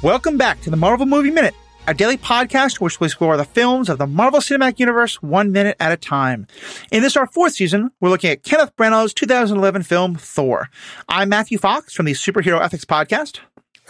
Welcome 0.00 0.36
back 0.36 0.60
to 0.60 0.70
the 0.70 0.76
Marvel 0.76 1.06
Movie 1.06 1.32
Minute, 1.32 1.56
a 1.88 1.92
daily 1.92 2.16
podcast 2.16 2.80
which 2.80 3.00
will 3.00 3.06
explore 3.06 3.36
the 3.36 3.44
films 3.44 3.88
of 3.88 3.98
the 3.98 4.06
Marvel 4.06 4.38
Cinematic 4.38 4.78
Universe 4.78 5.20
one 5.20 5.50
minute 5.50 5.76
at 5.80 5.90
a 5.90 5.96
time. 5.96 6.46
In 6.92 7.02
this, 7.02 7.16
our 7.16 7.26
fourth 7.26 7.54
season, 7.54 7.90
we're 8.00 8.08
looking 8.08 8.30
at 8.30 8.44
Kenneth 8.44 8.76
Branagh's 8.76 9.12
2011 9.12 9.82
film 9.82 10.14
Thor. 10.14 10.68
I'm 11.08 11.28
Matthew 11.28 11.58
Fox 11.58 11.94
from 11.94 12.06
the 12.06 12.12
Superhero 12.12 12.60
Ethics 12.60 12.84
Podcast. 12.84 13.40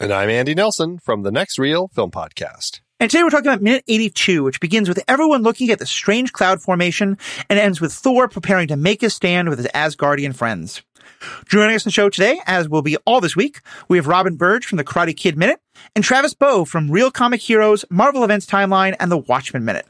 And 0.01 0.11
I'm 0.11 0.31
Andy 0.31 0.55
Nelson 0.55 0.99
from 0.99 1.25
the 1.25 1.31
Next 1.31 1.59
Reel 1.59 1.89
Film 1.89 2.11
Podcast. 2.11 2.81
And 3.01 3.11
today 3.11 3.23
we're 3.23 3.31
talking 3.31 3.49
about 3.49 3.63
minute 3.63 3.85
82, 3.87 4.43
which 4.43 4.61
begins 4.61 4.89
with 4.89 4.99
everyone 5.09 5.43
looking 5.43 5.71
at 5.71 5.79
the 5.79 5.87
strange 5.87 6.33
cloud 6.33 6.63
formation 6.63 7.19
and 7.51 7.59
ends 7.59 7.83
with 7.83 7.93
Thor 7.93 8.29
preparing 8.29 8.69
to 8.69 8.77
make 8.77 9.03
his 9.03 9.15
stand 9.15 9.51
with 9.51 9.59
his 9.59 9.69
Asgardian 9.69 10.35
friends. 10.35 10.83
Joining 11.47 11.75
us 11.75 11.85
on 11.85 11.89
the 11.89 11.93
show 11.93 12.09
today, 12.09 12.41
as 12.47 12.69
will 12.69 12.83
be 12.83 12.97
all 12.99 13.21
this 13.21 13.37
week, 13.37 13.61
we 13.89 13.97
have 13.99 14.07
Robin 14.07 14.37
Burge 14.37 14.65
from 14.65 14.77
the 14.77 14.85
Karate 14.85 15.17
Kid 15.17 15.37
Minute 15.37 15.61
and 15.95 16.05
Travis 16.05 16.35
Bow 16.35 16.65
from 16.65 16.91
Real 16.91 17.11
Comic 17.11 17.41
Heroes, 17.41 17.85
Marvel 17.91 18.25
Events 18.25 18.47
Timeline, 18.47 18.97
and 19.01 19.11
the 19.11 19.17
Watchmen 19.17 19.65
Minute. 19.65 19.87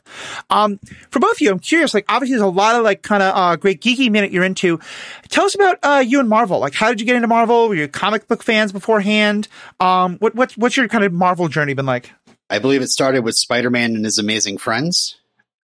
Um, 0.50 0.78
for 1.10 1.18
both 1.18 1.32
of 1.32 1.40
you, 1.40 1.50
I'm 1.50 1.58
curious, 1.58 1.94
like, 1.94 2.04
obviously 2.08 2.36
there's 2.36 2.42
a 2.42 2.48
lot 2.48 2.76
of, 2.76 2.82
like, 2.82 3.02
kind 3.02 3.22
of, 3.22 3.34
uh, 3.36 3.56
great 3.56 3.80
geeky 3.80 4.10
minute 4.10 4.32
you're 4.32 4.44
into. 4.44 4.80
Tell 5.28 5.44
us 5.44 5.54
about, 5.54 5.78
uh, 5.82 6.04
you 6.06 6.20
and 6.20 6.28
Marvel. 6.28 6.58
Like, 6.58 6.74
how 6.74 6.88
did 6.88 7.00
you 7.00 7.06
get 7.06 7.16
into 7.16 7.28
Marvel? 7.28 7.68
Were 7.68 7.74
you 7.74 7.88
comic 7.88 8.28
book 8.28 8.42
fans 8.42 8.72
beforehand? 8.72 9.48
Um, 9.80 10.16
what, 10.18 10.34
what, 10.34 10.52
what's 10.52 10.76
your 10.76 10.88
kind 10.88 11.04
of 11.04 11.12
Marvel 11.12 11.48
journey 11.48 11.74
been 11.74 11.86
like? 11.86 12.10
I 12.50 12.58
believe 12.58 12.82
it 12.82 12.88
started 12.88 13.24
with 13.24 13.36
Spider 13.36 13.70
Man 13.70 13.94
and 13.94 14.04
his 14.04 14.18
amazing 14.18 14.58
friends. 14.58 15.16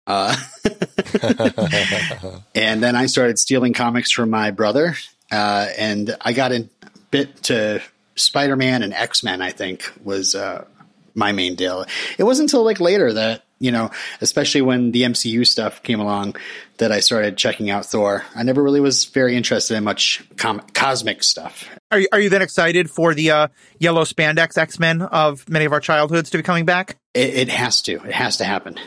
Uh, 0.06 0.36
and 2.54 2.82
then 2.82 2.96
I 2.96 3.06
started 3.06 3.38
stealing 3.38 3.72
comics 3.72 4.10
from 4.10 4.30
my 4.30 4.50
brother. 4.50 4.96
Uh, 5.32 5.68
and 5.78 6.14
I 6.20 6.34
got 6.34 6.52
a 6.52 6.68
bit 7.10 7.42
to 7.44 7.82
Spider 8.14 8.54
Man 8.54 8.82
and 8.82 8.92
X 8.92 9.24
Men, 9.24 9.40
I 9.40 9.50
think, 9.50 9.90
was 10.04 10.34
uh, 10.34 10.66
my 11.14 11.32
main 11.32 11.54
deal. 11.54 11.86
It 12.18 12.24
wasn't 12.24 12.50
until 12.50 12.64
like 12.64 12.80
later 12.80 13.12
that, 13.14 13.42
you 13.58 13.72
know, 13.72 13.90
especially 14.20 14.62
when 14.62 14.92
the 14.92 15.02
MCU 15.02 15.46
stuff 15.46 15.82
came 15.82 16.00
along, 16.00 16.36
that 16.78 16.92
I 16.92 17.00
started 17.00 17.36
checking 17.36 17.70
out 17.70 17.86
Thor. 17.86 18.24
I 18.34 18.42
never 18.42 18.62
really 18.62 18.80
was 18.80 19.04
very 19.06 19.36
interested 19.36 19.76
in 19.76 19.84
much 19.84 20.22
com- 20.36 20.62
cosmic 20.74 21.22
stuff. 21.22 21.68
Are 21.90 22.00
you, 22.00 22.08
are 22.12 22.20
you 22.20 22.28
then 22.28 22.42
excited 22.42 22.90
for 22.90 23.14
the 23.14 23.30
uh, 23.30 23.48
yellow 23.78 24.04
spandex 24.04 24.58
X 24.58 24.78
Men 24.78 25.00
of 25.00 25.48
many 25.48 25.64
of 25.64 25.72
our 25.72 25.80
childhoods 25.80 26.30
to 26.30 26.38
be 26.38 26.42
coming 26.42 26.66
back? 26.66 26.98
It, 27.14 27.34
it 27.34 27.48
has 27.48 27.82
to. 27.82 27.92
It 28.04 28.12
has 28.12 28.38
to 28.38 28.44
happen. 28.44 28.78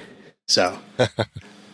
So, 0.48 0.78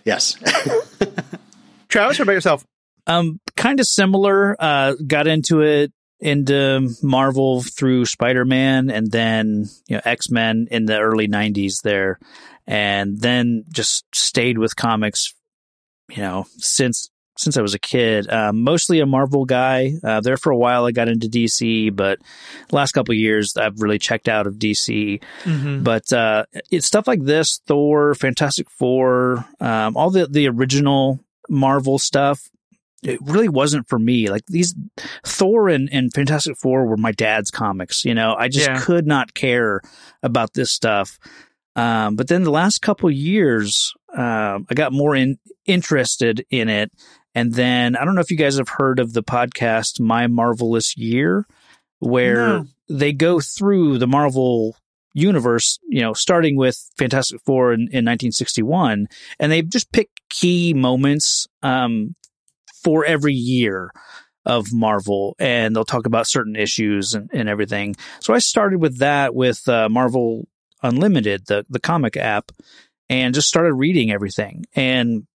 yes. 0.06 0.35
Travis, 1.89 2.19
what 2.19 2.22
about 2.22 2.33
yourself? 2.33 2.66
Um, 3.07 3.39
kind 3.55 3.80
of 3.80 3.85
similar. 3.88 4.55
Uh, 4.59 4.95
got 5.07 5.27
into 5.27 5.61
it 5.61 5.91
into 6.19 6.89
Marvel 7.02 7.61
through 7.61 8.05
Spider 8.05 8.45
Man, 8.45 8.89
and 8.89 9.11
then 9.11 9.66
you 9.88 9.97
know 9.97 10.02
X 10.05 10.30
Men 10.30 10.67
in 10.71 10.85
the 10.85 10.99
early 10.99 11.27
'90s 11.27 11.81
there, 11.83 12.19
and 12.67 13.19
then 13.19 13.66
just 13.73 14.05
stayed 14.13 14.57
with 14.57 14.75
comics. 14.75 15.33
You 16.09 16.23
know, 16.23 16.45
since 16.57 17.09
since 17.38 17.57
I 17.57 17.61
was 17.61 17.73
a 17.73 17.79
kid. 17.79 18.29
Um, 18.31 18.63
mostly 18.63 18.99
a 18.99 19.05
Marvel 19.05 19.45
guy. 19.45 19.94
Uh, 20.03 20.22
there 20.22 20.38
for 20.38 20.52
a 20.52 20.57
while, 20.57 20.85
I 20.85 20.91
got 20.91 21.07
into 21.07 21.27
DC, 21.27 21.95
but 21.95 22.19
last 22.72 22.91
couple 22.91 23.16
years, 23.16 23.57
I've 23.57 23.81
really 23.81 23.97
checked 23.97 24.27
out 24.27 24.47
of 24.47 24.55
DC. 24.55 25.22
Mm-hmm. 25.44 25.83
But 25.83 26.11
uh, 26.13 26.45
it's 26.69 26.85
stuff 26.85 27.07
like 27.07 27.23
this: 27.23 27.61
Thor, 27.66 28.13
Fantastic 28.16 28.69
Four, 28.69 29.45
um, 29.59 29.97
all 29.97 30.11
the 30.11 30.27
the 30.27 30.47
original 30.47 31.19
Marvel 31.49 31.97
stuff. 31.97 32.49
It 33.03 33.19
really 33.21 33.49
wasn't 33.49 33.88
for 33.88 33.97
me. 33.97 34.30
Like 34.30 34.45
these 34.47 34.75
Thor 35.25 35.69
and, 35.69 35.89
and 35.91 36.13
Fantastic 36.13 36.57
Four 36.57 36.85
were 36.85 36.97
my 36.97 37.11
dad's 37.11 37.49
comics. 37.49 38.05
You 38.05 38.13
know, 38.13 38.35
I 38.38 38.47
just 38.47 38.67
yeah. 38.67 38.80
could 38.80 39.07
not 39.07 39.33
care 39.33 39.81
about 40.21 40.53
this 40.53 40.71
stuff. 40.71 41.17
Um, 41.75 42.16
but 42.16 42.27
then 42.27 42.44
the 42.44 42.52
last 42.52 42.81
couple 42.81 43.09
years, 43.09 43.94
um, 44.16 44.67
I 44.69 44.73
got 44.73 44.91
more 44.91 45.16
in, 45.16 45.38
interested 45.66 46.45
in 46.50 46.69
it, 46.69 46.91
and 47.34 47.53
then 47.53 47.95
I 47.95 48.03
don't 48.03 48.16
know 48.16 48.22
if 48.22 48.31
you 48.31 48.38
guys 48.38 48.57
have 48.57 48.69
heard 48.69 49.00
of 49.00 49.13
the 49.13 49.23
podcast 49.23 50.00
My 50.00 50.28
Marvelous 50.28 50.97
Year, 50.97 51.45
where 52.00 52.47
no. 52.47 52.66
they 52.90 53.13
go 53.13 53.40
through 53.40 54.00
the 54.00 54.07
Marvel 54.07 54.75
universe, 55.13 55.79
you 55.88 56.01
know, 56.01 56.13
starting 56.13 56.57
with 56.57 56.78
Fantastic 56.97 57.41
Four 57.45 57.73
in, 57.73 57.81
in 57.81 58.06
1961, 58.06 59.07
and 59.40 59.51
they 59.51 59.61
just 59.61 59.91
pick 59.91 60.09
key 60.29 60.73
moments 60.73 61.47
um, 61.63 62.16
for 62.84 63.06
every 63.06 63.34
year 63.34 63.92
of 64.46 64.74
Marvel, 64.74 65.36
and 65.40 65.75
they'll 65.75 65.86
talk 65.86 66.06
about 66.06 66.28
certain 66.28 66.56
issues 66.56 67.14
and, 67.14 67.30
and 67.31 67.47
everything. 67.47 67.96
So 68.22 68.34
I 68.34 68.40
started 68.40 68.81
with 68.81 68.97
that 69.00 69.36
with 69.36 69.68
uh, 69.68 69.88
Marvel 69.90 70.47
Unlimited, 70.84 71.46
the 71.46 71.66
the 71.70 71.80
comic 71.80 72.18
app, 72.18 72.52
and 73.09 73.36
just 73.36 73.47
started 73.47 73.74
reading 73.74 74.12
everything. 74.12 74.66
And 74.74 75.28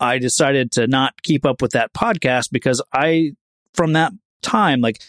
I 0.00 0.18
decided 0.18 0.72
to 0.72 0.86
not 0.86 1.22
keep 1.22 1.44
up 1.44 1.62
with 1.62 1.72
that 1.72 1.92
podcast 1.92 2.50
because 2.50 2.82
I, 2.92 3.32
from 3.74 3.94
that 3.94 4.12
time, 4.42 4.80
like 4.80 5.02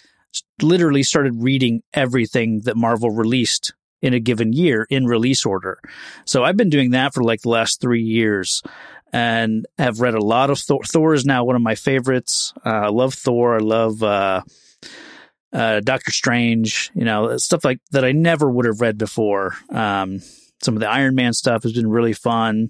literally 0.62 1.04
started 1.04 1.42
reading 1.42 1.82
everything 1.94 2.62
that 2.62 2.78
Marvel 2.78 3.10
released 3.10 3.74
in 4.02 4.14
a 4.14 4.20
given 4.20 4.54
year 4.54 4.88
in 4.90 5.06
release 5.06 5.46
order. 5.46 5.80
So 6.26 6.44
I've 6.44 6.58
been 6.58 6.70
doing 6.70 6.92
that 6.92 7.14
for 7.14 7.24
like 7.24 7.42
the 7.42 7.50
last 7.50 7.82
three 7.82 8.04
years 8.04 8.62
and 9.12 9.66
have 9.78 10.02
read 10.02 10.14
a 10.14 10.24
lot 10.24 10.50
of 10.50 10.60
Thor. 10.60 10.82
Thor 10.84 11.14
is 11.14 11.26
now 11.26 11.44
one 11.44 11.56
of 11.56 11.62
my 11.62 11.76
favorites. 11.76 12.54
Uh, 12.66 12.70
I 12.70 12.90
love 12.90 13.14
Thor. 13.14 13.56
I 13.56 13.60
love, 13.60 14.04
uh, 14.04 14.42
uh, 15.52 15.80
Doctor 15.80 16.12
Strange, 16.12 16.92
you 16.94 17.06
know, 17.06 17.38
stuff 17.38 17.66
like 17.66 17.80
that 17.92 18.06
I 18.06 18.12
never 18.12 18.50
would 18.50 18.66
have 18.66 18.82
read 18.82 18.98
before. 18.98 19.56
Um, 19.72 20.22
some 20.62 20.76
of 20.76 20.80
the 20.80 20.90
Iron 20.90 21.16
Man 21.16 21.34
stuff 21.34 21.64
has 21.64 21.74
been 21.74 21.90
really 21.90 22.14
fun. 22.14 22.70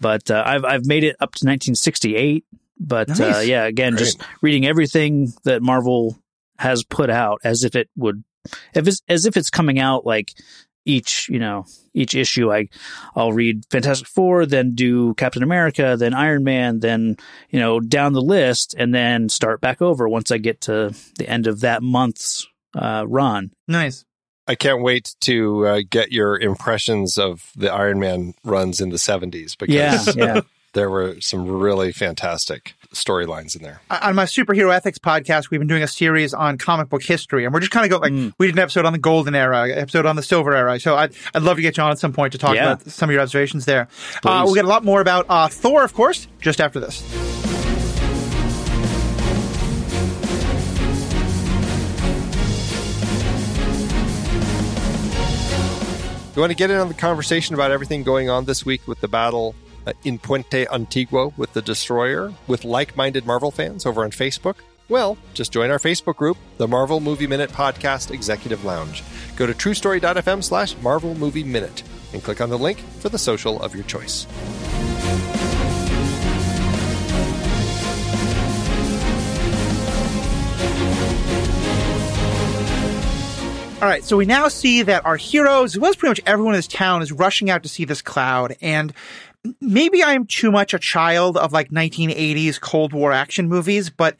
But 0.00 0.30
uh, 0.30 0.42
I've 0.44 0.64
I've 0.64 0.86
made 0.86 1.04
it 1.04 1.16
up 1.20 1.34
to 1.34 1.46
1968. 1.46 2.44
But 2.78 3.10
uh, 3.10 3.14
nice. 3.14 3.36
uh, 3.36 3.40
yeah, 3.40 3.64
again, 3.64 3.92
Great. 3.92 4.00
just 4.00 4.22
reading 4.42 4.66
everything 4.66 5.32
that 5.44 5.62
Marvel 5.62 6.18
has 6.58 6.84
put 6.84 7.08
out 7.10 7.40
as 7.44 7.64
if 7.64 7.74
it 7.74 7.88
would, 7.96 8.22
if 8.74 8.86
it's, 8.86 9.00
as 9.08 9.24
if 9.24 9.36
it's 9.36 9.50
coming 9.50 9.78
out 9.78 10.04
like 10.04 10.32
each 10.86 11.28
you 11.28 11.38
know 11.38 11.66
each 11.92 12.14
issue 12.14 12.52
i 12.52 12.66
i'll 13.14 13.32
read 13.32 13.64
fantastic 13.70 14.06
four 14.06 14.46
then 14.46 14.74
do 14.74 15.12
captain 15.14 15.42
america 15.42 15.96
then 15.98 16.14
iron 16.14 16.42
man 16.44 16.80
then 16.80 17.16
you 17.50 17.60
know 17.60 17.80
down 17.80 18.12
the 18.12 18.22
list 18.22 18.74
and 18.78 18.94
then 18.94 19.28
start 19.28 19.60
back 19.60 19.82
over 19.82 20.08
once 20.08 20.30
i 20.30 20.38
get 20.38 20.60
to 20.60 20.94
the 21.18 21.28
end 21.28 21.46
of 21.46 21.60
that 21.60 21.82
month's 21.82 22.46
uh, 22.74 23.04
run 23.06 23.50
nice 23.68 24.04
I 24.48 24.54
can't 24.54 24.80
wait 24.80 25.16
to 25.22 25.66
uh, 25.66 25.80
get 25.90 26.12
your 26.12 26.38
impressions 26.38 27.18
of 27.18 27.50
the 27.56 27.72
Iron 27.72 27.98
Man 27.98 28.34
runs 28.44 28.80
in 28.80 28.90
the 28.90 28.96
70s 28.96 29.58
because 29.58 30.16
yeah, 30.16 30.34
yeah. 30.36 30.40
there 30.72 30.88
were 30.88 31.20
some 31.20 31.48
really 31.48 31.90
fantastic 31.90 32.74
storylines 32.96 33.56
in 33.56 33.62
there. 33.62 33.80
On 33.90 34.14
my 34.14 34.24
superhero 34.24 34.74
ethics 34.74 34.98
podcast, 34.98 35.50
we've 35.50 35.60
been 35.60 35.68
doing 35.68 35.82
a 35.82 35.88
series 35.88 36.34
on 36.34 36.58
comic 36.58 36.88
book 36.88 37.02
history, 37.02 37.44
and 37.44 37.52
we're 37.52 37.60
just 37.60 37.72
kind 37.72 37.84
of 37.84 37.90
go 37.90 37.98
like 37.98 38.12
mm. 38.12 38.32
we 38.38 38.46
did 38.46 38.56
an 38.56 38.60
episode 38.60 38.84
on 38.84 38.92
the 38.92 38.98
golden 38.98 39.34
era, 39.34 39.68
episode 39.70 40.06
on 40.06 40.16
the 40.16 40.22
silver 40.22 40.54
era. 40.54 40.80
So 40.80 40.96
I'd, 40.96 41.12
I'd 41.34 41.42
love 41.42 41.56
to 41.56 41.62
get 41.62 41.76
you 41.76 41.82
on 41.82 41.90
at 41.92 41.98
some 41.98 42.12
point 42.12 42.32
to 42.32 42.38
talk 42.38 42.54
yeah. 42.54 42.72
about 42.72 42.86
some 42.86 43.08
of 43.08 43.14
your 43.14 43.22
observations 43.22 43.64
there. 43.64 43.88
Uh, 44.24 44.42
we'll 44.44 44.54
get 44.54 44.64
a 44.64 44.68
lot 44.68 44.84
more 44.84 45.00
about 45.00 45.26
uh, 45.28 45.48
Thor, 45.48 45.84
of 45.84 45.94
course, 45.94 46.26
just 46.40 46.60
after 46.60 46.80
this. 46.80 47.02
You 56.34 56.40
want 56.40 56.50
to 56.50 56.56
get 56.56 56.70
in 56.70 56.76
on 56.76 56.88
the 56.88 56.94
conversation 56.94 57.54
about 57.54 57.70
everything 57.70 58.02
going 58.02 58.28
on 58.28 58.44
this 58.44 58.66
week 58.66 58.86
with 58.86 59.00
the 59.00 59.08
battle 59.08 59.54
Uh, 59.86 59.92
in 60.02 60.18
Puente 60.18 60.66
Antiguo 60.66 61.32
with 61.36 61.52
the 61.52 61.62
Destroyer 61.62 62.32
with 62.48 62.64
like 62.64 62.96
minded 62.96 63.24
Marvel 63.24 63.52
fans 63.52 63.86
over 63.86 64.02
on 64.02 64.10
Facebook? 64.10 64.56
Well, 64.88 65.16
just 65.32 65.52
join 65.52 65.70
our 65.70 65.78
Facebook 65.78 66.16
group, 66.16 66.36
the 66.58 66.66
Marvel 66.66 66.98
Movie 66.98 67.28
Minute 67.28 67.50
Podcast 67.50 68.10
Executive 68.10 68.64
Lounge. 68.64 69.04
Go 69.36 69.46
to 69.46 69.52
truestory.fm 69.52 70.42
slash 70.42 70.76
Marvel 70.82 71.14
Movie 71.14 71.44
Minute 71.44 71.84
and 72.12 72.22
click 72.22 72.40
on 72.40 72.50
the 72.50 72.58
link 72.58 72.80
for 72.98 73.08
the 73.08 73.18
social 73.18 73.60
of 73.62 73.74
your 73.74 73.84
choice. 73.84 74.26
All 83.86 83.92
right, 83.92 84.02
so 84.02 84.16
we 84.16 84.24
now 84.24 84.48
see 84.48 84.82
that 84.84 85.04
our 85.04 85.18
heroes, 85.18 85.74
as 85.74 85.78
well 85.78 85.90
as 85.90 85.96
pretty 85.96 86.10
much 86.10 86.20
everyone 86.24 86.54
in 86.54 86.58
this 86.58 86.66
town, 86.66 87.02
is 87.02 87.12
rushing 87.12 87.50
out 87.50 87.62
to 87.62 87.68
see 87.68 87.84
this 87.84 88.00
cloud. 88.00 88.56
And 88.62 88.92
maybe 89.60 90.02
I 90.02 90.14
am 90.14 90.26
too 90.26 90.50
much 90.50 90.74
a 90.74 90.78
child 90.78 91.36
of 91.36 91.52
like 91.52 91.70
1980s 91.70 92.60
Cold 92.60 92.92
War 92.92 93.12
action 93.12 93.48
movies, 93.48 93.90
but 93.90 94.16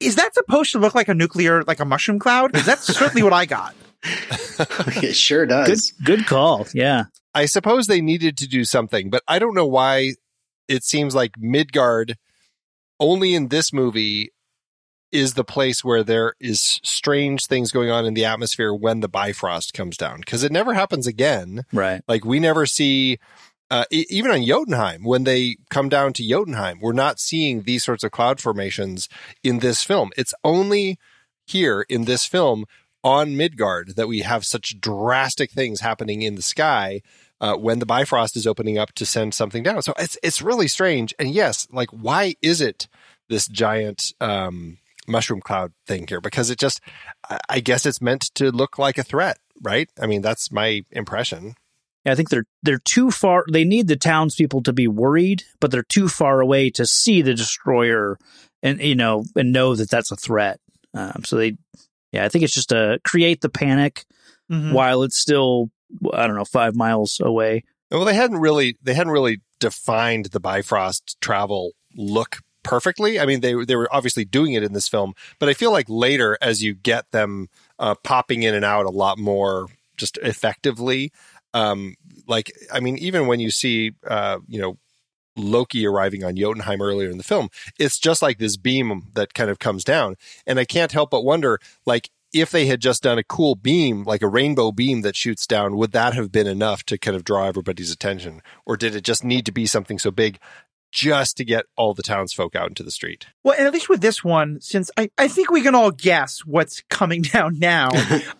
is 0.00 0.16
that 0.16 0.34
supposed 0.34 0.72
to 0.72 0.78
look 0.78 0.94
like 0.94 1.08
a 1.08 1.14
nuclear, 1.14 1.62
like 1.64 1.80
a 1.80 1.84
mushroom 1.84 2.18
cloud? 2.18 2.52
Because 2.52 2.66
that's 2.66 2.86
certainly 2.86 3.22
what 3.22 3.32
I 3.32 3.46
got. 3.46 3.74
it 4.04 5.14
sure 5.14 5.46
does. 5.46 5.92
Good, 5.92 6.04
good 6.04 6.26
call. 6.26 6.66
Yeah. 6.74 7.04
I 7.34 7.46
suppose 7.46 7.86
they 7.86 8.00
needed 8.00 8.36
to 8.38 8.48
do 8.48 8.64
something, 8.64 9.10
but 9.10 9.22
I 9.28 9.38
don't 9.38 9.54
know 9.54 9.66
why 9.66 10.14
it 10.68 10.84
seems 10.84 11.14
like 11.14 11.32
Midgard 11.38 12.16
only 12.98 13.34
in 13.34 13.48
this 13.48 13.72
movie 13.72 14.30
is 15.12 15.34
the 15.34 15.44
place 15.44 15.82
where 15.84 16.04
there 16.04 16.34
is 16.38 16.80
strange 16.84 17.46
things 17.46 17.72
going 17.72 17.90
on 17.90 18.06
in 18.06 18.14
the 18.14 18.24
atmosphere 18.24 18.72
when 18.72 19.00
the 19.00 19.08
Bifrost 19.08 19.74
comes 19.74 19.96
down 19.96 20.20
because 20.20 20.44
it 20.44 20.52
never 20.52 20.74
happens 20.74 21.06
again. 21.06 21.64
Right. 21.72 22.02
Like 22.06 22.24
we 22.24 22.38
never 22.38 22.66
see, 22.66 23.18
uh, 23.70 23.84
even 23.90 24.30
on 24.30 24.44
Jotunheim, 24.44 25.04
when 25.04 25.24
they 25.24 25.56
come 25.70 25.88
down 25.88 26.12
to 26.14 26.28
Jotunheim, 26.28 26.80
we're 26.80 26.92
not 26.92 27.20
seeing 27.20 27.62
these 27.62 27.84
sorts 27.84 28.02
of 28.02 28.10
cloud 28.10 28.40
formations 28.40 29.08
in 29.44 29.60
this 29.60 29.82
film. 29.84 30.10
It's 30.16 30.34
only 30.42 30.98
here 31.46 31.86
in 31.88 32.04
this 32.04 32.26
film 32.26 32.64
on 33.02 33.36
Midgard 33.36 33.96
that 33.96 34.08
we 34.08 34.20
have 34.20 34.44
such 34.44 34.80
drastic 34.80 35.52
things 35.52 35.80
happening 35.80 36.22
in 36.22 36.34
the 36.34 36.42
sky 36.42 37.00
uh, 37.40 37.54
when 37.54 37.78
the 37.78 37.86
Bifrost 37.86 38.36
is 38.36 38.46
opening 38.46 38.76
up 38.76 38.92
to 38.94 39.06
send 39.06 39.34
something 39.34 39.62
down. 39.62 39.82
So 39.82 39.94
it's 39.98 40.18
it's 40.22 40.42
really 40.42 40.68
strange. 40.68 41.14
And 41.18 41.30
yes, 41.30 41.66
like 41.72 41.90
why 41.90 42.34
is 42.42 42.60
it 42.60 42.88
this 43.28 43.46
giant 43.48 44.12
um, 44.20 44.78
mushroom 45.06 45.40
cloud 45.40 45.72
thing 45.86 46.06
here? 46.06 46.20
Because 46.20 46.50
it 46.50 46.58
just, 46.58 46.80
I 47.48 47.60
guess 47.60 47.86
it's 47.86 48.02
meant 48.02 48.34
to 48.34 48.50
look 48.50 48.78
like 48.78 48.98
a 48.98 49.02
threat, 49.02 49.38
right? 49.62 49.88
I 50.00 50.06
mean, 50.06 50.22
that's 50.22 50.52
my 50.52 50.82
impression. 50.90 51.54
Yeah, 52.04 52.12
I 52.12 52.14
think 52.14 52.30
they're 52.30 52.44
they're 52.62 52.78
too 52.78 53.10
far. 53.10 53.44
They 53.52 53.64
need 53.64 53.88
the 53.88 53.96
townspeople 53.96 54.62
to 54.62 54.72
be 54.72 54.88
worried, 54.88 55.44
but 55.60 55.70
they're 55.70 55.82
too 55.82 56.08
far 56.08 56.40
away 56.40 56.70
to 56.70 56.86
see 56.86 57.20
the 57.22 57.34
destroyer 57.34 58.18
and 58.62 58.80
you 58.80 58.94
know 58.94 59.24
and 59.36 59.52
know 59.52 59.74
that 59.74 59.90
that's 59.90 60.10
a 60.10 60.16
threat. 60.16 60.60
Um, 60.94 61.22
so 61.24 61.36
they, 61.36 61.56
yeah, 62.12 62.24
I 62.24 62.28
think 62.28 62.44
it's 62.44 62.54
just 62.54 62.70
to 62.70 62.98
create 63.04 63.40
the 63.42 63.48
panic 63.50 64.04
Mhm. 64.50 64.72
while 64.72 65.02
it's 65.02 65.18
still 65.18 65.70
I 66.12 66.26
don't 66.26 66.36
know 66.36 66.44
five 66.44 66.74
miles 66.74 67.20
away. 67.22 67.64
Well, 67.90 68.04
they 68.04 68.14
hadn't 68.14 68.38
really 68.38 68.76
they 68.82 68.94
hadn't 68.94 69.12
really 69.12 69.42
defined 69.60 70.26
the 70.26 70.40
Bifrost 70.40 71.20
travel 71.20 71.72
look 71.94 72.38
perfectly. 72.62 73.20
I 73.20 73.26
mean, 73.26 73.40
they 73.40 73.52
they 73.64 73.76
were 73.76 73.88
obviously 73.94 74.24
doing 74.24 74.54
it 74.54 74.62
in 74.62 74.72
this 74.72 74.88
film, 74.88 75.12
but 75.38 75.48
I 75.50 75.54
feel 75.54 75.70
like 75.70 75.86
later, 75.88 76.38
as 76.40 76.62
you 76.62 76.72
get 76.74 77.10
them 77.10 77.48
uh, 77.78 77.94
popping 78.02 78.42
in 78.42 78.54
and 78.54 78.64
out 78.64 78.86
a 78.86 78.90
lot 78.90 79.18
more, 79.18 79.66
just 79.96 80.18
effectively. 80.22 81.12
Um, 81.54 81.96
like, 82.26 82.52
I 82.72 82.80
mean, 82.80 82.98
even 82.98 83.26
when 83.26 83.40
you 83.40 83.50
see, 83.50 83.92
uh, 84.06 84.38
you 84.46 84.60
know, 84.60 84.78
Loki 85.36 85.86
arriving 85.86 86.24
on 86.24 86.36
Jotunheim 86.36 86.82
earlier 86.82 87.10
in 87.10 87.16
the 87.18 87.24
film, 87.24 87.48
it's 87.78 87.98
just 87.98 88.22
like 88.22 88.38
this 88.38 88.56
beam 88.56 89.08
that 89.14 89.34
kind 89.34 89.50
of 89.50 89.58
comes 89.58 89.84
down, 89.84 90.16
and 90.46 90.58
I 90.58 90.64
can't 90.64 90.92
help 90.92 91.10
but 91.10 91.24
wonder, 91.24 91.58
like. 91.86 92.10
If 92.32 92.52
they 92.52 92.66
had 92.66 92.80
just 92.80 93.02
done 93.02 93.18
a 93.18 93.24
cool 93.24 93.56
beam, 93.56 94.04
like 94.04 94.22
a 94.22 94.28
rainbow 94.28 94.70
beam 94.70 95.02
that 95.02 95.16
shoots 95.16 95.48
down, 95.48 95.76
would 95.76 95.90
that 95.90 96.14
have 96.14 96.30
been 96.30 96.46
enough 96.46 96.84
to 96.84 96.96
kind 96.96 97.16
of 97.16 97.24
draw 97.24 97.48
everybody's 97.48 97.90
attention? 97.90 98.40
Or 98.64 98.76
did 98.76 98.94
it 98.94 99.02
just 99.02 99.24
need 99.24 99.44
to 99.46 99.52
be 99.52 99.66
something 99.66 99.98
so 99.98 100.12
big 100.12 100.38
just 100.90 101.36
to 101.36 101.44
get 101.44 101.66
all 101.76 101.94
the 101.94 102.02
townsfolk 102.02 102.56
out 102.56 102.68
into 102.68 102.82
the 102.82 102.90
street? 102.90 103.26
Well, 103.44 103.54
and 103.56 103.66
at 103.66 103.72
least 103.72 103.88
with 103.88 104.00
this 104.00 104.24
one, 104.24 104.60
since 104.60 104.90
I, 104.96 105.10
I 105.16 105.28
think 105.28 105.50
we 105.50 105.62
can 105.62 105.74
all 105.74 105.90
guess 105.90 106.40
what's 106.40 106.82
coming 106.90 107.22
down 107.22 107.58
now. 107.58 107.90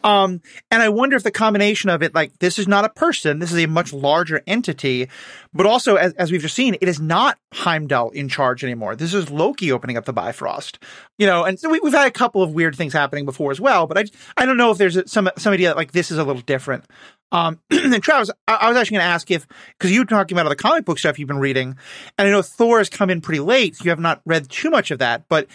um, 0.05 0.41
and 0.71 0.83
I 0.83 0.89
wonder 0.89 1.17
if 1.17 1.23
the 1.23 1.31
combination 1.31 1.91
of 1.91 2.03
it, 2.03 2.15
like, 2.15 2.39
this 2.39 2.59
is 2.59 2.67
not 2.67 2.85
a 2.85 2.89
person, 2.89 3.39
this 3.39 3.53
is 3.53 3.59
a 3.59 3.67
much 3.67 3.93
larger 3.93 4.43
entity, 4.47 5.09
but 5.53 5.67
also, 5.67 5.97
as, 5.97 6.13
as 6.15 6.31
we've 6.33 6.43
just 6.43 6.55
seen, 6.55 6.77
it 6.81 6.89
is 6.89 7.01
not 7.01 7.39
Heimdall 7.53 8.11
in 8.11 8.29
charge 8.29 8.63
anymore. 8.63 8.97
This 8.97 9.15
is 9.15 9.31
Loki 9.31 9.73
opening 9.73 9.97
up 9.97 10.05
the 10.05 10.13
Bifrost. 10.13 10.79
You 11.19 11.27
know, 11.27 11.45
and 11.45 11.59
so 11.59 11.69
we, 11.69 11.81
we've 11.81 11.93
had 11.93 12.07
a 12.07 12.13
couple 12.13 12.43
of 12.43 12.53
weird 12.53 12.77
things 12.77 12.93
happening 12.93 13.25
before 13.25 13.51
as 13.51 13.61
well, 13.61 13.87
but 13.87 13.99
I, 13.99 14.05
I 14.37 14.47
don't 14.47 14.57
know 14.57 14.71
if 14.71 14.79
there's 14.79 15.11
some, 15.11 15.29
some 15.37 15.53
idea 15.53 15.69
that, 15.69 15.77
like, 15.77 15.93
this 15.93 16.11
is 16.11 16.19
a 16.19 16.25
little 16.25 16.43
different. 16.43 16.85
Um, 17.33 17.61
and 17.71 18.03
Travis, 18.03 18.31
I, 18.47 18.55
I 18.55 18.69
was 18.69 18.77
actually 18.77 18.97
going 18.97 19.07
to 19.07 19.13
ask 19.13 19.31
if, 19.31 19.47
because 19.79 19.93
you 19.93 20.01
were 20.01 20.07
talking 20.07 20.37
about 20.37 20.47
all 20.47 20.51
the 20.51 20.57
comic 20.57 20.85
book 20.85 20.99
stuff 20.99 21.19
you've 21.19 21.29
been 21.29 21.39
reading, 21.39 21.77
and 22.19 22.29
I 22.29 22.31
know 22.31 22.43
Thor 22.43 22.79
has 22.79 22.89
come 22.89 23.11
in 23.11 23.21
pretty 23.21 23.41
late, 23.41 23.77
so 23.77 23.85
you 23.85 23.91
have 23.91 24.01
not 24.01 24.21
read 24.25 24.49
too 24.49 24.71
much 24.71 24.91
of 24.91 24.99
that, 24.99 25.29
but 25.29 25.47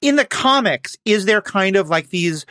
in 0.00 0.16
the 0.16 0.24
comics, 0.24 0.96
is 1.04 1.24
there 1.24 1.42
kind 1.42 1.76
of 1.76 1.88
like 1.88 2.10
these 2.10 2.46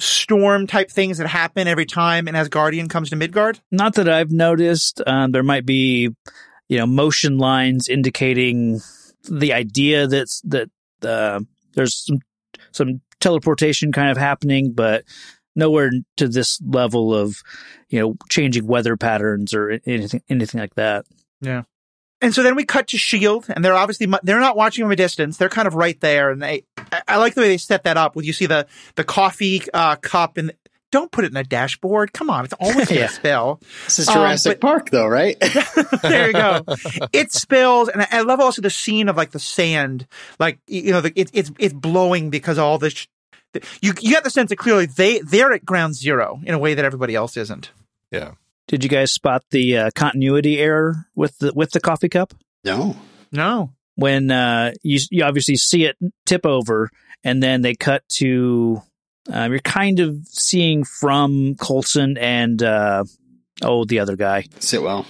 storm 0.00 0.66
type 0.66 0.90
things 0.90 1.18
that 1.18 1.26
happen 1.26 1.66
every 1.66 1.86
time 1.86 2.28
an 2.28 2.34
Asgardian 2.34 2.88
comes 2.88 3.10
to 3.10 3.16
Midgard? 3.16 3.60
Not 3.70 3.94
that 3.94 4.08
I've 4.08 4.30
noticed. 4.30 5.02
Um, 5.06 5.32
there 5.32 5.42
might 5.42 5.66
be, 5.66 6.10
you 6.68 6.78
know, 6.78 6.86
motion 6.86 7.38
lines 7.38 7.88
indicating 7.88 8.80
the 9.24 9.52
idea 9.52 10.06
that's 10.06 10.40
that 10.42 10.70
uh, 11.02 11.40
there's 11.74 12.04
some 12.06 12.18
some 12.72 13.00
teleportation 13.20 13.92
kind 13.92 14.10
of 14.10 14.16
happening, 14.16 14.72
but 14.72 15.04
nowhere 15.58 15.90
to 16.16 16.28
this 16.28 16.58
level 16.64 17.14
of, 17.14 17.36
you 17.90 18.00
know, 18.00 18.14
changing 18.30 18.66
weather 18.66 18.96
patterns 18.96 19.52
or 19.52 19.78
anything 19.84 20.22
anything 20.30 20.60
like 20.60 20.74
that. 20.76 21.04
Yeah. 21.42 21.62
And 22.20 22.34
so 22.34 22.42
then 22.42 22.56
we 22.56 22.64
cut 22.64 22.88
to 22.88 22.98
Shield, 22.98 23.46
and 23.48 23.64
they're 23.64 23.76
obviously 23.76 24.08
they're 24.24 24.40
not 24.40 24.56
watching 24.56 24.84
from 24.84 24.90
a 24.90 24.96
distance. 24.96 25.36
They're 25.36 25.48
kind 25.48 25.68
of 25.68 25.74
right 25.74 26.00
there, 26.00 26.30
and 26.30 26.42
they 26.42 26.64
I, 26.92 27.02
I 27.06 27.16
like 27.18 27.34
the 27.34 27.42
way 27.42 27.48
they 27.48 27.58
set 27.58 27.84
that 27.84 27.96
up. 27.96 28.16
With 28.16 28.24
you 28.24 28.32
see 28.32 28.46
the 28.46 28.66
the 28.96 29.04
coffee 29.04 29.62
uh, 29.72 29.94
cup, 29.96 30.36
and 30.36 30.52
don't 30.90 31.12
put 31.12 31.24
it 31.24 31.30
in 31.30 31.36
a 31.36 31.44
dashboard. 31.44 32.12
Come 32.12 32.28
on, 32.28 32.44
it's 32.44 32.54
always 32.54 32.74
going 32.74 32.86
to 32.86 32.94
Yeah. 32.96 33.06
spill. 33.06 33.60
This 33.84 34.00
is 34.00 34.08
Um, 34.08 34.14
Jurassic 34.14 34.60
Park, 34.60 34.90
though, 34.90 35.06
right? 35.06 35.36
there 36.02 36.26
you 36.28 36.32
go. 36.32 36.64
It 37.12 37.30
spills, 37.30 37.88
and 37.88 38.02
I, 38.02 38.08
I 38.10 38.20
love 38.22 38.40
also 38.40 38.62
the 38.62 38.70
scene 38.70 39.08
of 39.08 39.16
like 39.16 39.30
the 39.30 39.38
sand, 39.38 40.06
like 40.40 40.58
you 40.66 40.90
know, 40.90 41.00
the, 41.02 41.12
it, 41.14 41.30
it's 41.32 41.52
it's 41.60 41.74
blowing 41.74 42.30
because 42.30 42.58
all 42.58 42.78
this. 42.78 42.94
Sh- 42.94 43.06
you 43.54 43.92
you 44.00 44.10
get 44.12 44.24
the 44.24 44.30
sense 44.30 44.50
that 44.50 44.56
clearly 44.56 44.86
they 44.86 45.20
they're 45.20 45.52
at 45.52 45.64
ground 45.64 45.94
zero 45.94 46.40
in 46.44 46.54
a 46.54 46.58
way 46.58 46.74
that 46.74 46.84
everybody 46.84 47.14
else 47.14 47.36
isn't. 47.36 47.70
Yeah. 48.10 48.32
Did 48.66 48.84
you 48.84 48.90
guys 48.90 49.12
spot 49.12 49.44
the 49.50 49.76
uh, 49.78 49.90
continuity 49.94 50.58
error 50.58 51.06
with 51.14 51.38
the 51.38 51.52
with 51.54 51.70
the 51.70 51.80
coffee 51.80 52.08
cup? 52.08 52.34
no. 52.64 52.96
No. 53.30 53.72
when 53.96 54.30
uh, 54.30 54.72
you 54.82 55.00
you 55.10 55.24
obviously 55.24 55.56
see 55.56 55.84
it 55.84 55.96
tip 56.24 56.46
over, 56.46 56.90
and 57.24 57.42
then 57.42 57.62
they 57.62 57.74
cut 57.74 58.02
to 58.14 58.82
uh, 59.32 59.48
you're 59.50 59.58
kind 59.58 60.00
of 60.00 60.16
seeing 60.26 60.84
from 60.84 61.54
Coulson 61.56 62.16
and 62.16 62.62
uh, 62.62 63.04
oh 63.62 63.84
the 63.84 63.98
other 64.00 64.16
guy 64.16 64.42
Sitwell. 64.60 65.04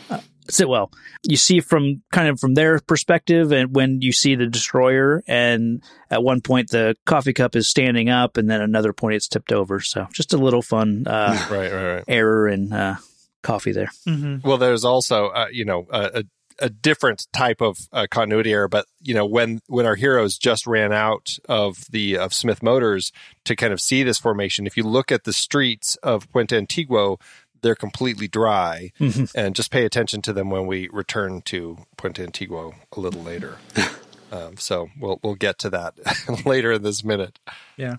Sitwell. 0.51 0.93
You 1.23 1.37
see 1.37 1.61
from 1.61 2.03
kind 2.13 2.29
of 2.29 2.41
from 2.41 2.55
their 2.55 2.81
perspective, 2.81 3.53
and 3.53 3.75
when 3.75 4.01
you 4.01 4.13
see 4.13 4.35
the 4.35 4.47
destroyer, 4.47 5.23
and 5.27 5.83
at 6.11 6.23
one 6.23 6.41
point 6.41 6.71
the 6.71 6.97
coffee 7.07 7.33
cup 7.33 7.57
is 7.57 7.69
standing 7.69 8.09
up, 8.09 8.37
and 8.37 8.51
then 8.51 8.61
another 8.61 8.93
point 8.93 9.15
it's 9.15 9.29
tipped 9.29 9.53
over. 9.53 9.81
So 9.81 10.07
just 10.13 10.33
a 10.33 10.39
little 10.39 10.63
fun 10.63 11.05
uh, 11.07 11.47
Right, 11.51 11.73
right, 11.73 11.95
right. 11.95 12.05
error 12.09 12.49
in 12.49 12.73
uh, 12.73 12.97
coffee 13.43 13.73
there. 13.73 13.91
Mm-hmm. 14.07 14.47
Well, 14.47 14.59
there's 14.59 14.85
also, 14.85 15.29
uh, 15.29 15.47
you 15.53 15.65
know, 15.65 15.87
a, 15.91 16.21
a, 16.21 16.25
a 16.61 16.71
different 16.71 17.27
type 17.33 17.61
of 17.61 17.79
uh, 17.93 18.07
continuity 18.11 18.53
error. 18.53 18.69
But 18.69 18.87
you 19.01 19.15
know, 19.15 19.27
when 19.27 19.61
when 19.67 19.87
our 19.87 19.95
heroes 19.95 20.37
just 20.37 20.67
ran 20.67 20.93
out 20.93 21.39
of 21.49 21.85
the 21.91 22.19
of 22.19 22.35
Smith 22.35 22.63
Motors 22.63 23.13
to 23.45 23.55
kind 23.57 23.73
of 23.73 23.81
see 23.81 24.03
this 24.03 24.19
formation, 24.19 24.67
if 24.67 24.77
you 24.77 24.83
look 24.83 25.13
at 25.13 25.25
the 25.25 25.33
streets 25.33 25.97
of 25.97 26.31
Puente 26.31 26.57
Antiguo, 26.57 27.21
they're 27.63 27.75
completely 27.75 28.29
dry, 28.29 28.93
Mhm. 29.01 29.31
and 29.35 29.55
just 29.55 29.71
pay 29.71 29.85
attention 29.85 30.23
to 30.23 30.33
them 30.33 30.51
when 30.51 30.67
we 30.67 30.89
return 30.93 31.43
to 31.47 31.79
Puente 31.97 32.25
Antiguo 32.25 32.75
a 32.97 33.01
little 33.01 33.23
later. 33.23 33.59
um, 34.33 34.57
so 34.57 34.89
we'll 34.99 35.19
we'll 35.23 35.35
get 35.35 35.59
to 35.61 35.71
that 35.71 35.95
later 36.47 36.73
in 36.73 36.83
this 36.83 37.03
minute. 37.05 37.39
Yeah. 37.77 37.97